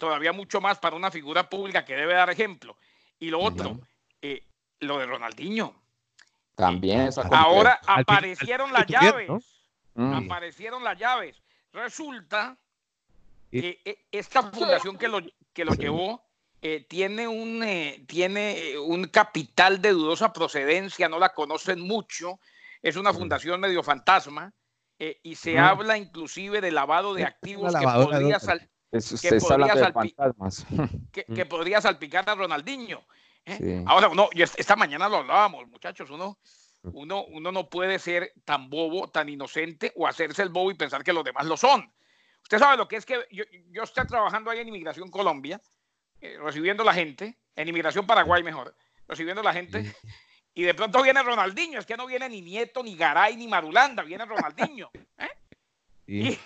todavía 0.00 0.32
mucho 0.32 0.60
más 0.60 0.78
para 0.78 0.96
una 0.96 1.10
figura 1.10 1.48
pública 1.48 1.84
que 1.84 1.94
debe 1.94 2.14
dar 2.14 2.30
ejemplo. 2.30 2.76
Y 3.20 3.30
lo 3.30 3.38
otro, 3.40 3.78
eh, 4.22 4.42
lo 4.80 4.98
de 4.98 5.06
Ronaldinho. 5.06 5.74
También 6.56 7.12
complejo. 7.12 7.34
Ahora 7.36 7.78
aparecieron 7.86 8.70
al 8.70 8.74
las 8.74 8.86
llaves. 8.86 9.28
¿no? 9.28 9.40
Mm. 9.94 10.24
Aparecieron 10.26 10.82
las 10.82 10.98
llaves. 10.98 11.36
Resulta 11.72 12.56
Y- 13.50 13.60
que 13.60 13.80
eh, 13.84 13.98
esta 14.10 14.42
fundación 14.50 14.96
que 14.98 15.06
lo, 15.08 15.20
que 15.52 15.64
lo 15.64 15.72
Sí. 15.74 15.82
llevó 15.82 16.24
eh, 16.62 16.84
tiene, 16.88 17.26
un, 17.26 17.62
eh, 17.62 18.04
tiene 18.06 18.78
un 18.78 19.04
capital 19.06 19.80
de 19.80 19.92
dudosa 19.92 20.30
procedencia, 20.32 21.08
no 21.08 21.18
la 21.18 21.30
conocen 21.30 21.80
mucho, 21.80 22.38
es 22.82 22.96
una 22.96 23.12
Mm. 23.12 23.16
fundación 23.16 23.60
medio 23.60 23.82
fantasma 23.82 24.52
eh, 24.98 25.18
y 25.22 25.36
se 25.36 25.54
Mm. 25.54 25.58
habla 25.58 25.96
inclusive 25.96 26.60
de 26.60 26.70
lavado 26.70 27.14
de 27.14 27.24
activos 27.24 27.74
que 27.74 27.86
podría, 27.86 28.38
sal- 28.38 28.68
Es- 28.92 29.12
usted 29.12 29.34
está 29.34 29.48
podría 29.56 29.72
hablando 29.72 29.86
de 29.86 29.92
fantasmas. 29.92 30.66
que, 31.12 31.24
Mm. 31.28 31.34
que 31.34 31.46
podría 31.46 31.80
salpicar 31.80 32.28
a 32.28 32.34
Ronaldinho. 32.34 33.02
¿eh? 33.44 33.56
Sí. 33.58 33.84
Ahora, 33.86 34.08
no, 34.14 34.28
y 34.32 34.42
es- 34.42 34.58
esta 34.58 34.76
mañana 34.76 35.08
lo 35.08 35.18
hablábamos, 35.18 35.68
muchachos, 35.68 36.10
uno, 36.10 36.38
Mm. 36.82 36.90
uno, 36.94 37.24
uno 37.26 37.52
no 37.52 37.68
puede 37.68 37.98
ser 37.98 38.32
tan 38.44 38.68
bobo, 38.70 39.08
tan 39.08 39.28
inocente 39.28 39.92
o 39.96 40.06
hacerse 40.06 40.42
el 40.42 40.48
bobo 40.48 40.70
y 40.70 40.74
pensar 40.74 41.04
que 41.04 41.12
los 41.12 41.24
demás 41.24 41.46
lo 41.46 41.56
son. 41.56 41.92
Usted 42.42 42.58
sabe 42.58 42.76
lo 42.78 42.88
que 42.88 42.96
es 42.96 43.04
que 43.06 43.26
yo, 43.30 43.44
yo 43.70 43.82
estoy 43.82 44.06
trabajando 44.06 44.50
ahí 44.50 44.60
en 44.60 44.68
Inmigración 44.68 45.10
Colombia, 45.10 45.60
eh, 46.20 46.36
recibiendo 46.42 46.82
la 46.82 46.94
gente, 46.94 47.38
en 47.54 47.68
Inmigración 47.68 48.06
Paraguay 48.06 48.42
mejor, 48.42 48.74
recibiendo 49.06 49.42
la 49.42 49.52
gente, 49.52 49.94
y 50.54 50.62
de 50.62 50.74
pronto 50.74 51.02
viene 51.02 51.22
Ronaldinho, 51.22 51.78
es 51.78 51.86
que 51.86 51.96
no 51.98 52.06
viene 52.06 52.28
ni 52.28 52.40
Nieto, 52.42 52.82
ni 52.82 52.96
Garay, 52.96 53.36
ni 53.36 53.46
Marulanda, 53.46 54.02
viene 54.02 54.24
Ronaldinho. 54.24 54.90
¿eh? 55.18 55.28
Sí. 56.06 56.22
Y, 56.30 56.38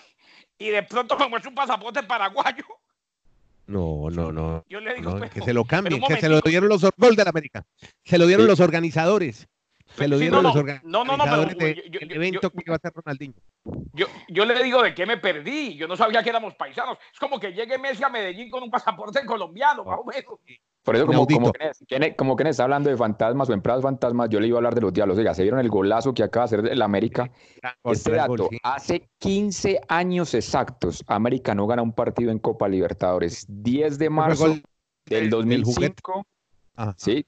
y 0.65 0.71
de 0.71 0.83
pronto 0.83 1.19
me 1.19 1.29
muestra 1.29 1.49
un 1.51 1.55
pasaporte 1.55 2.03
paraguayo. 2.03 2.65
No, 3.67 4.09
no, 4.11 4.31
no. 4.33 4.65
Yo 4.69 4.81
le 4.81 4.95
digo, 4.95 5.11
no, 5.13 5.19
pero- 5.21 5.31
que 5.33 5.41
se 5.43 5.55
lo 5.55 5.65
cambien, 5.65 6.03
que 6.03 6.17
se 6.21 6.29
lo 6.29 6.41
dieron 6.41 6.69
los 6.69 6.83
gol 6.97 7.17
de 7.17 7.25
la 7.25 7.31
América. 7.31 7.65
Se 8.05 8.19
lo 8.19 8.27
dieron 8.27 8.45
Sí. 8.47 8.51
los 8.51 8.61
organizadores. 8.61 9.47
Se 9.97 10.09
lo 10.09 10.17
Sí, 10.17 10.23
dieron 10.23 10.43
no, 10.43 10.49
los 10.49 10.55
no, 10.55 10.61
organizadores 10.61 10.91
no, 10.93 11.05
no, 11.05 11.17
no, 11.17 11.25
pero, 11.59 11.75
yo- 11.75 11.83
yo- 11.91 12.01
evento 12.17 12.41
yo- 12.43 12.51
que 12.51 12.63
iba 12.67 12.75
a 12.75 12.77
hacer 12.77 12.93
Ronaldinho. 12.95 13.35
Yo, 13.93 14.07
yo 14.29 14.45
le 14.45 14.63
digo 14.63 14.83
de 14.83 14.93
qué 14.95 15.07
me 15.07 15.17
perdí. 15.19 15.77
Yo 15.77 15.87
no 15.87 15.97
sabía 15.97 16.23
que 16.23 16.31
éramos 16.31 16.55
paisanos. 16.57 16.99
Es 17.13 17.19
como 17.21 17.39
que 17.39 17.53
llegue 17.53 17.79
Messi 17.79 18.03
a 18.03 18.09
Medellín 18.09 18.51
con 18.51 18.63
un 18.63 18.71
pasaporte 18.71 19.25
colombiano, 19.25 19.85
más 19.85 19.99
o 20.01 20.05
menos. 20.05 20.35
Por 20.83 20.97
eso, 20.97 21.07
como, 21.07 21.27
como, 21.27 21.53
Kenneth, 21.89 22.15
como 22.17 22.37
Kenneth 22.37 22.51
está 22.51 22.65
hablando 22.65 22.91
de 22.91 22.97
fantasmas 22.97 23.49
o 23.49 23.55
empleados 23.55 23.83
fantasmas, 23.83 24.29
yo 24.29 24.39
le 24.41 24.49
iba 24.49 24.57
a 24.57 24.59
hablar 24.59 24.75
de 24.75 24.83
los 24.83 24.93
diablos. 24.93 25.17
Oiga, 25.17 25.33
se 25.33 25.43
vieron 25.43 25.61
el 25.61 25.71
golazo 25.71 26.13
que 26.13 26.23
acaba 26.23 26.47
de 26.47 26.57
hacer 26.57 26.73
el 26.73 26.83
América. 26.83 27.31
Este 27.85 28.11
dato, 28.13 28.49
sí. 28.51 28.59
hace 28.63 29.09
15 29.19 29.81
años 29.89 30.35
exactos, 30.35 31.03
América 31.07 31.55
no 31.55 31.67
gana 31.67 31.81
un 31.83 31.93
partido 31.95 32.31
en 32.33 32.39
Copa 32.39 32.69
Libertadores. 32.69 33.47
10 33.49 33.97
de 33.99 34.11
marzo 34.11 34.49
del 34.49 34.63
del 35.07 35.31
juguete. 35.31 35.31
2005. 35.31 36.27
Ajá. 36.77 36.95
Sí, 36.99 37.25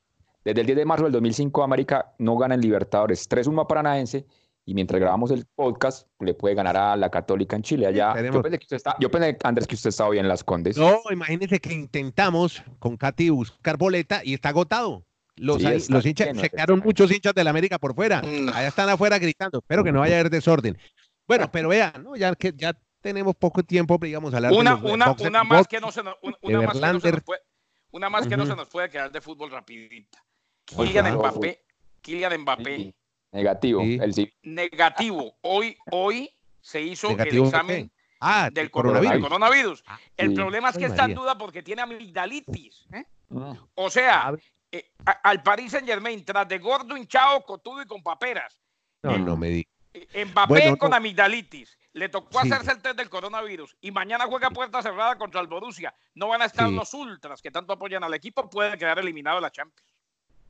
desde 0.46 0.60
el 0.60 0.66
10 0.66 0.76
de 0.78 0.84
marzo 0.84 1.04
del 1.04 1.12
2005 1.12 1.62
América 1.62 2.14
no 2.18 2.36
gana 2.36 2.54
en 2.54 2.60
Libertadores. 2.60 3.28
3-1 3.28 3.62
a 3.62 3.66
Paranaense 3.66 4.26
y 4.64 4.74
mientras 4.74 5.00
grabamos 5.00 5.30
el 5.30 5.44
podcast 5.54 6.08
le 6.20 6.34
puede 6.34 6.54
ganar 6.54 6.76
a 6.76 6.96
la 6.96 7.10
Católica 7.10 7.56
en 7.56 7.62
Chile. 7.62 7.86
Allá, 7.86 8.14
yo 8.22 8.42
pensé 8.42 8.58
que 8.58 8.64
usted 8.64 8.76
está, 8.76 8.96
yo 9.00 9.10
pensé, 9.10 9.36
Andrés, 9.44 9.66
que 9.66 9.74
usted 9.74 9.90
estaba 9.90 10.10
hoy 10.10 10.18
en 10.18 10.28
Las 10.28 10.44
Condes. 10.44 10.76
No, 10.76 10.98
imagínense 11.10 11.58
que 11.60 11.72
intentamos 11.72 12.62
con 12.78 12.96
Katy 12.96 13.30
buscar 13.30 13.76
boleta 13.76 14.22
y 14.24 14.34
está 14.34 14.48
agotado. 14.50 15.04
Los, 15.36 15.58
Sí, 15.58 15.66
hay- 15.66 15.76
está 15.76 15.92
los 15.94 16.06
hinchas, 16.06 16.28
lleno, 16.28 16.40
se 16.40 16.48
quedaron 16.50 16.80
muchos 16.84 17.12
hinchas 17.12 17.34
de 17.34 17.44
la 17.44 17.50
América 17.50 17.78
por 17.78 17.94
fuera. 17.94 18.22
Mm. 18.22 18.48
Allá 18.54 18.68
están 18.68 18.88
afuera 18.88 19.18
gritando. 19.18 19.58
Espero 19.58 19.84
que 19.84 19.92
no 19.92 20.00
vaya 20.00 20.16
a 20.16 20.20
haber 20.20 20.30
desorden. 20.30 20.78
Bueno, 21.28 21.50
pero 21.52 21.68
vean, 21.68 22.02
¿no? 22.04 22.16
ya 22.16 22.34
que 22.36 22.52
ya 22.56 22.72
tenemos 23.02 23.34
poco 23.36 23.62
tiempo, 23.62 23.98
digamos, 24.00 24.32
a 24.32 24.36
hablar 24.38 24.52
de 24.52 24.58
Una, 24.58 24.70
los, 24.80 24.92
una, 24.92 25.06
boxers 25.08 25.28
una 25.30 25.42
y 25.42 25.46
más 25.46 25.58
box. 25.58 25.68
que 25.68 25.80
no 25.80 25.92
se 25.92 26.02
nos, 26.02 26.14
una, 26.22 26.36
de 26.40 26.56
una 26.56 26.66
más 26.66 26.66
que 26.66 26.66
no 26.66 26.72
se 26.72 26.80
Verlander. 26.80 27.14
nos 27.14 27.22
puede, 27.24 27.40
una 27.92 28.10
más 28.10 28.26
que 28.26 28.36
no 28.36 28.46
se 28.46 28.56
nos 28.56 28.68
puede 28.68 28.88
quedar 28.90 29.12
de 29.12 29.20
fútbol 29.20 29.50
rapidita. 29.50 30.18
Kylian 30.66 31.06
favor. 31.06 31.30
Mbappé, 31.32 31.62
Kylian 32.02 32.40
Mbappé, 32.40 32.76
Sí, 32.76 32.94
Negativo. 33.32 33.80
Sí. 33.82 33.98
El 34.00 34.14
sí. 34.14 34.32
negativo. 34.42 35.36
Hoy, 35.42 35.76
hoy 35.90 36.30
se 36.60 36.80
hizo 36.80 37.08
¿Negativo 37.10 37.44
el 37.44 37.48
examen 37.50 37.92
Ah, 38.20 38.48
del 38.50 38.64
el 38.64 38.70
coronavirus. 38.70 39.82
Ah, 39.86 39.98
El 40.16 40.30
sí. 40.30 40.34
problema 40.34 40.70
es 40.70 40.78
que 40.78 40.86
Ay, 40.86 40.90
está 40.90 41.04
en 41.04 41.14
duda 41.14 41.36
porque 41.36 41.62
tiene 41.62 41.82
amigdalitis. 41.82 42.86
¿eh? 42.92 43.04
Mm. 43.28 43.52
O 43.74 43.90
sea, 43.90 44.32
eh, 44.72 44.90
a- 45.04 45.10
al 45.22 45.42
Paris 45.42 45.72
Saint 45.72 45.86
Germain, 45.86 46.24
tras 46.24 46.48
de 46.48 46.58
gordo, 46.58 46.96
hinchado, 46.96 47.42
cotudo 47.44 47.82
y 47.82 47.86
con 47.86 48.02
paperas. 48.02 48.58
No, 49.02 49.18
no 49.18 49.36
me 49.36 49.48
di. 49.50 49.68
Eh, 49.92 50.24
Mbappé 50.24 50.48
Bueno, 50.48 50.76
con 50.78 50.90
no. 50.90 50.96
amigdalitis. 50.96 51.76
Le 51.92 52.08
tocó 52.08 52.40
Sí. 52.42 52.50
hacerse 52.50 52.72
el 52.72 52.82
test 52.82 52.96
del 52.96 53.08
coronavirus 53.10 53.76
y 53.80 53.90
mañana 53.90 54.24
juega 54.26 54.48
a 54.48 54.50
puerta 54.50 54.82
cerrada 54.82 55.16
contra 55.16 55.40
el 55.40 55.46
Borussia. 55.46 55.94
No 56.14 56.28
van 56.28 56.42
a 56.42 56.46
estar 56.46 56.68
Sí. 56.68 56.74
los 56.74 56.92
ultras 56.94 57.40
que 57.42 57.50
tanto 57.50 57.72
apoyan 57.74 58.02
al 58.04 58.14
equipo. 58.14 58.48
Puede 58.50 58.76
quedar 58.78 58.98
eliminado 58.98 59.36
de 59.36 59.42
la 59.42 59.50
Champions. 59.50 59.94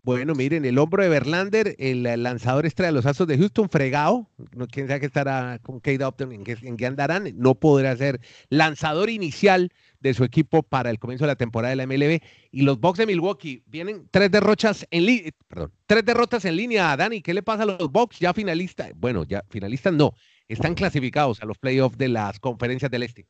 Bueno, 0.07 0.37
miren, 0.37 0.65
el 0.65 0.79
hombro 0.79 1.03
de 1.03 1.09
Verlander, 1.09 1.75
el 1.81 2.07
eh, 2.07 2.17
lanzador 2.17 2.65
estrella 2.65 2.91
de 2.91 2.93
los 2.93 3.07
Astros 3.07 3.27
de 3.27 3.39
Houston, 3.39 3.69
fregado. 3.69 4.31
No, 4.55 4.69
quién 4.69 4.87
sabe 4.87 5.01
qué 5.01 5.07
estará 5.07 5.59
con 5.61 5.81
Kate 5.81 6.07
Upton, 6.07 6.31
en 6.31 6.45
qué, 6.45 6.87
andarán. 6.87 7.33
No 7.35 7.57
podrá 7.57 7.97
ser 7.97 8.21
lanzador 8.49 9.11
inicial 9.11 9.73
de 9.99 10.15
su 10.15 10.23
equipo 10.23 10.63
para 10.63 10.91
el 10.91 11.01
comienzo 11.01 11.25
de 11.25 11.33
la 11.33 11.35
temporada 11.35 11.71
de 11.71 11.77
la 11.77 11.89
MLB. 11.89 12.21
Y 12.53 12.63
los 12.63 12.79
Bucks 12.79 12.99
de 12.99 13.07
Milwaukee 13.07 13.65
vienen 13.67 14.07
tres 14.13 14.31
derrotas 14.31 14.87
en 14.93 15.07
línea, 15.07 15.33
perdón, 15.49 15.73
tres 15.87 16.05
derrotas 16.05 16.45
en 16.45 16.55
línea. 16.55 16.97
Dani, 16.97 17.21
¿qué 17.21 17.35
le 17.35 17.43
pasa 17.43 17.65
a 17.65 17.67
los 17.67 17.91
Bucks? 17.91 18.21
Ya 18.21 18.33
finalistas, 18.33 18.93
bueno, 18.95 19.25
ya 19.25 19.43
finalistas 19.49 19.93
no, 19.93 20.13
están 20.47 20.77
clasificados 20.77 21.43
a 21.43 21.47
los 21.47 21.59
playoffs 21.59 21.99
de 21.99 22.11
las 22.11 22.39
conferencias 22.39 22.93
del 22.93 23.03
Este. 23.03 23.27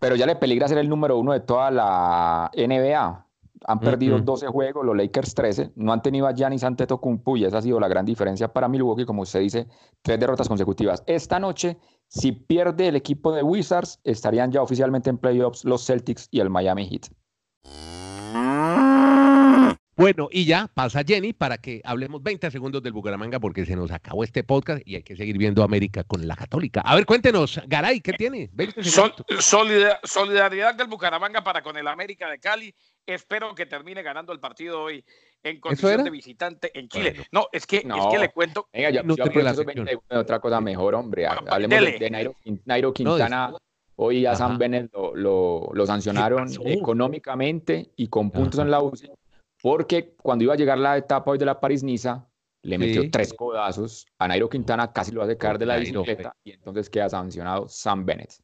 Pero 0.00 0.16
ya 0.16 0.26
le 0.26 0.34
peligra 0.34 0.66
ser 0.66 0.78
el 0.78 0.88
número 0.88 1.18
uno 1.18 1.34
de 1.34 1.40
toda 1.40 1.70
la 1.70 2.50
NBA. 2.56 3.25
Han 3.64 3.80
perdido 3.80 4.16
Ujú. 4.16 4.24
12 4.24 4.46
juegos, 4.48 4.84
los 4.84 4.96
Lakers 4.96 5.34
13. 5.34 5.72
No 5.76 5.92
han 5.92 6.02
tenido 6.02 6.26
a 6.26 6.32
Giannis 6.32 6.64
Antetokounmpo 6.64 7.36
y 7.36 7.44
esa 7.44 7.58
ha 7.58 7.62
sido 7.62 7.80
la 7.80 7.88
gran 7.88 8.04
diferencia 8.04 8.52
para 8.52 8.68
Milwaukee, 8.68 9.06
como 9.06 9.22
usted 9.22 9.40
dice, 9.40 9.66
tres 10.02 10.20
derrotas 10.20 10.48
consecutivas. 10.48 11.02
Esta 11.06 11.38
noche, 11.38 11.78
si 12.08 12.32
pierde 12.32 12.88
el 12.88 12.96
equipo 12.96 13.32
de 13.32 13.42
Wizards, 13.42 14.00
estarían 14.04 14.52
ya 14.52 14.62
oficialmente 14.62 15.10
en 15.10 15.18
playoffs 15.18 15.64
los 15.64 15.84
Celtics 15.86 16.28
y 16.30 16.40
el 16.40 16.50
Miami 16.50 16.86
Heat. 16.88 17.08
Bueno, 19.98 20.28
y 20.30 20.44
ya 20.44 20.68
pasa 20.74 21.02
Jenny 21.02 21.32
para 21.32 21.56
que 21.56 21.80
hablemos 21.82 22.22
20 22.22 22.50
segundos 22.50 22.82
del 22.82 22.92
Bucaramanga 22.92 23.40
porque 23.40 23.64
se 23.64 23.74
nos 23.74 23.90
acabó 23.90 24.24
este 24.24 24.44
podcast 24.44 24.86
y 24.86 24.96
hay 24.96 25.02
que 25.02 25.16
seguir 25.16 25.38
viendo 25.38 25.62
América 25.62 26.04
con 26.04 26.28
la 26.28 26.36
Católica. 26.36 26.82
A 26.82 26.94
ver, 26.94 27.06
cuéntenos, 27.06 27.58
Garay, 27.66 28.02
¿qué 28.02 28.12
tiene? 28.12 28.50
20 28.52 28.84
segundos. 28.84 29.24
solidaridad 30.04 30.74
del 30.74 30.88
Bucaramanga 30.88 31.42
para 31.42 31.62
con 31.62 31.78
el 31.78 31.88
América 31.88 32.28
de 32.28 32.38
Cali. 32.38 32.74
Espero 33.06 33.54
que 33.54 33.64
termine 33.64 34.02
ganando 34.02 34.34
el 34.34 34.38
partido 34.38 34.82
hoy 34.82 35.02
en 35.42 35.60
condición 35.60 36.04
de 36.04 36.10
visitante 36.10 36.78
en 36.78 36.90
Chile. 36.90 37.26
No, 37.32 37.46
es 37.50 37.66
que, 37.66 37.78
es 37.78 38.06
que 38.10 38.18
le 38.18 38.28
cuento. 38.28 38.68
Venga, 38.74 38.90
yo, 38.90 39.02
no 39.02 39.16
yo 39.16 39.24
otra 40.10 40.40
cosa 40.40 40.60
mejor, 40.60 40.94
hombre. 40.94 41.26
Hablemos 41.26 41.98
de, 41.98 42.34
Nairo, 42.66 42.92
Quintana. 42.92 43.54
hoy 43.94 44.26
a 44.26 44.34
San 44.34 44.58
Bennett 44.58 44.92
lo, 44.92 45.70
lo, 45.72 45.86
sancionaron 45.86 46.50
económicamente 46.66 47.92
y 47.96 48.08
con 48.08 48.30
puntos 48.30 48.60
en 48.60 48.70
la 48.70 48.82
UCI 48.82 49.10
porque 49.62 50.14
cuando 50.22 50.44
iba 50.44 50.54
a 50.54 50.56
llegar 50.56 50.78
la 50.78 50.96
etapa 50.96 51.30
hoy 51.30 51.38
de 51.38 51.44
la 51.44 51.60
París-Niza, 51.60 52.26
le 52.62 52.78
metió 52.78 53.10
tres 53.10 53.32
codazos 53.32 54.06
a 54.18 54.28
Nairo 54.28 54.48
Quintana, 54.48 54.92
casi 54.92 55.12
lo 55.12 55.22
hace 55.22 55.36
caer 55.36 55.58
de 55.58 55.66
la 55.66 55.76
bicicleta 55.76 56.34
y 56.42 56.52
entonces 56.52 56.90
queda 56.90 57.08
sancionado 57.08 57.68
Sam 57.68 58.04
Bennett. 58.04 58.34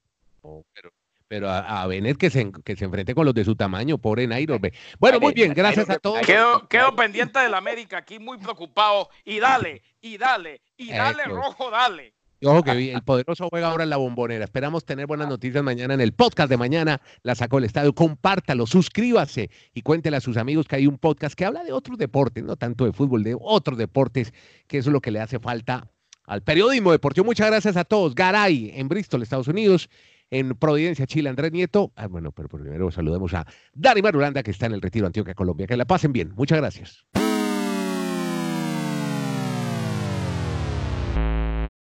pero, 1.27 1.51
a, 1.51 1.87
Bennett 1.87 2.18
que 2.18 2.31
se, 2.31 2.53
que 2.64 2.77
se 2.77 2.85
enfrente 2.85 3.14
con 3.14 3.25
los 3.25 3.35
de 3.35 3.44
su 3.44 3.57
tamaño, 3.57 3.98
pobre 3.98 4.27
Nairo. 4.27 4.59
Bueno, 4.98 5.18
muy 5.18 5.33
bien, 5.33 5.53
gracias 5.55 5.90
a 5.90 5.98
todos. 5.98 6.20
Quedo, 6.20 6.68
quedo 6.68 6.94
pendiente 6.94 7.40
del 7.40 7.55
América, 7.55 7.98
aquí 7.98 8.18
muy 8.18 8.38
preocupado. 8.38 9.09
Y 9.25 9.40
dale, 9.40 9.83
y 10.01 10.18
dale, 10.18 10.61
y 10.77 10.90
dale, 10.90 11.25
rojo, 11.25 11.70
dale 11.70 12.14
ojo 12.46 12.62
que 12.62 12.92
el 12.92 13.02
poderoso 13.02 13.48
juega 13.48 13.70
ahora 13.70 13.85
en 13.85 13.90
la 13.90 13.96
bombonera. 13.96 14.44
Esperamos 14.44 14.85
tener 14.85 15.07
buenas 15.07 15.28
noticias 15.28 15.62
mañana 15.62 15.94
en 15.94 16.00
el 16.00 16.12
podcast 16.12 16.48
de 16.48 16.57
mañana. 16.57 17.00
La 17.22 17.35
sacó 17.35 17.59
el 17.59 17.64
estadio. 17.64 17.94
Compártalo, 17.94 18.66
suscríbase 18.66 19.50
y 19.74 19.83
cuéntele 19.83 20.16
a 20.16 20.20
sus 20.20 20.37
amigos 20.37 20.66
que 20.66 20.76
hay 20.76 20.87
un 20.87 20.98
podcast 20.98 21.35
que 21.35 21.44
habla 21.44 21.64
de 21.64 21.72
otros 21.72 21.98
deportes, 21.98 22.44
no 22.44 22.57
tanto 22.57 22.85
de 22.85 22.92
fútbol, 22.92 23.22
de 23.22 23.37
otros 23.38 23.78
deportes, 23.78 24.33
que 24.66 24.78
eso 24.78 24.90
es 24.90 24.92
lo 24.92 25.00
que 25.00 25.11
le 25.11 25.20
hace 25.20 25.38
falta 25.38 25.88
al 26.26 26.42
periodismo 26.42 26.92
deportivo. 26.92 27.24
Muchas 27.24 27.48
gracias 27.48 27.76
a 27.76 27.85
todos. 27.85 28.14
Garay 28.14 28.72
en 28.74 28.88
Bristol, 28.88 29.22
Estados 29.22 29.48
Unidos. 29.48 29.88
En 30.31 30.55
Providencia, 30.55 31.07
Chile, 31.07 31.28
Andrés 31.28 31.52
Nieto. 31.52 31.92
Ah, 31.94 32.07
bueno, 32.07 32.33
pero 32.33 32.48
primero 32.48 32.90
saludemos 32.90 33.35
a 33.35 33.46
Dani 33.74 34.00
Marulanda, 34.00 34.42
que 34.42 34.50
está 34.50 34.64
en 34.64 34.72
el 34.72 34.81
Retiro 34.81 35.07
Antioquia, 35.07 35.35
Colombia. 35.35 35.66
Que 35.66 35.76
la 35.76 35.85
pasen 35.85 36.11
bien. 36.14 36.33
Muchas 36.35 36.57
gracias. 36.57 37.05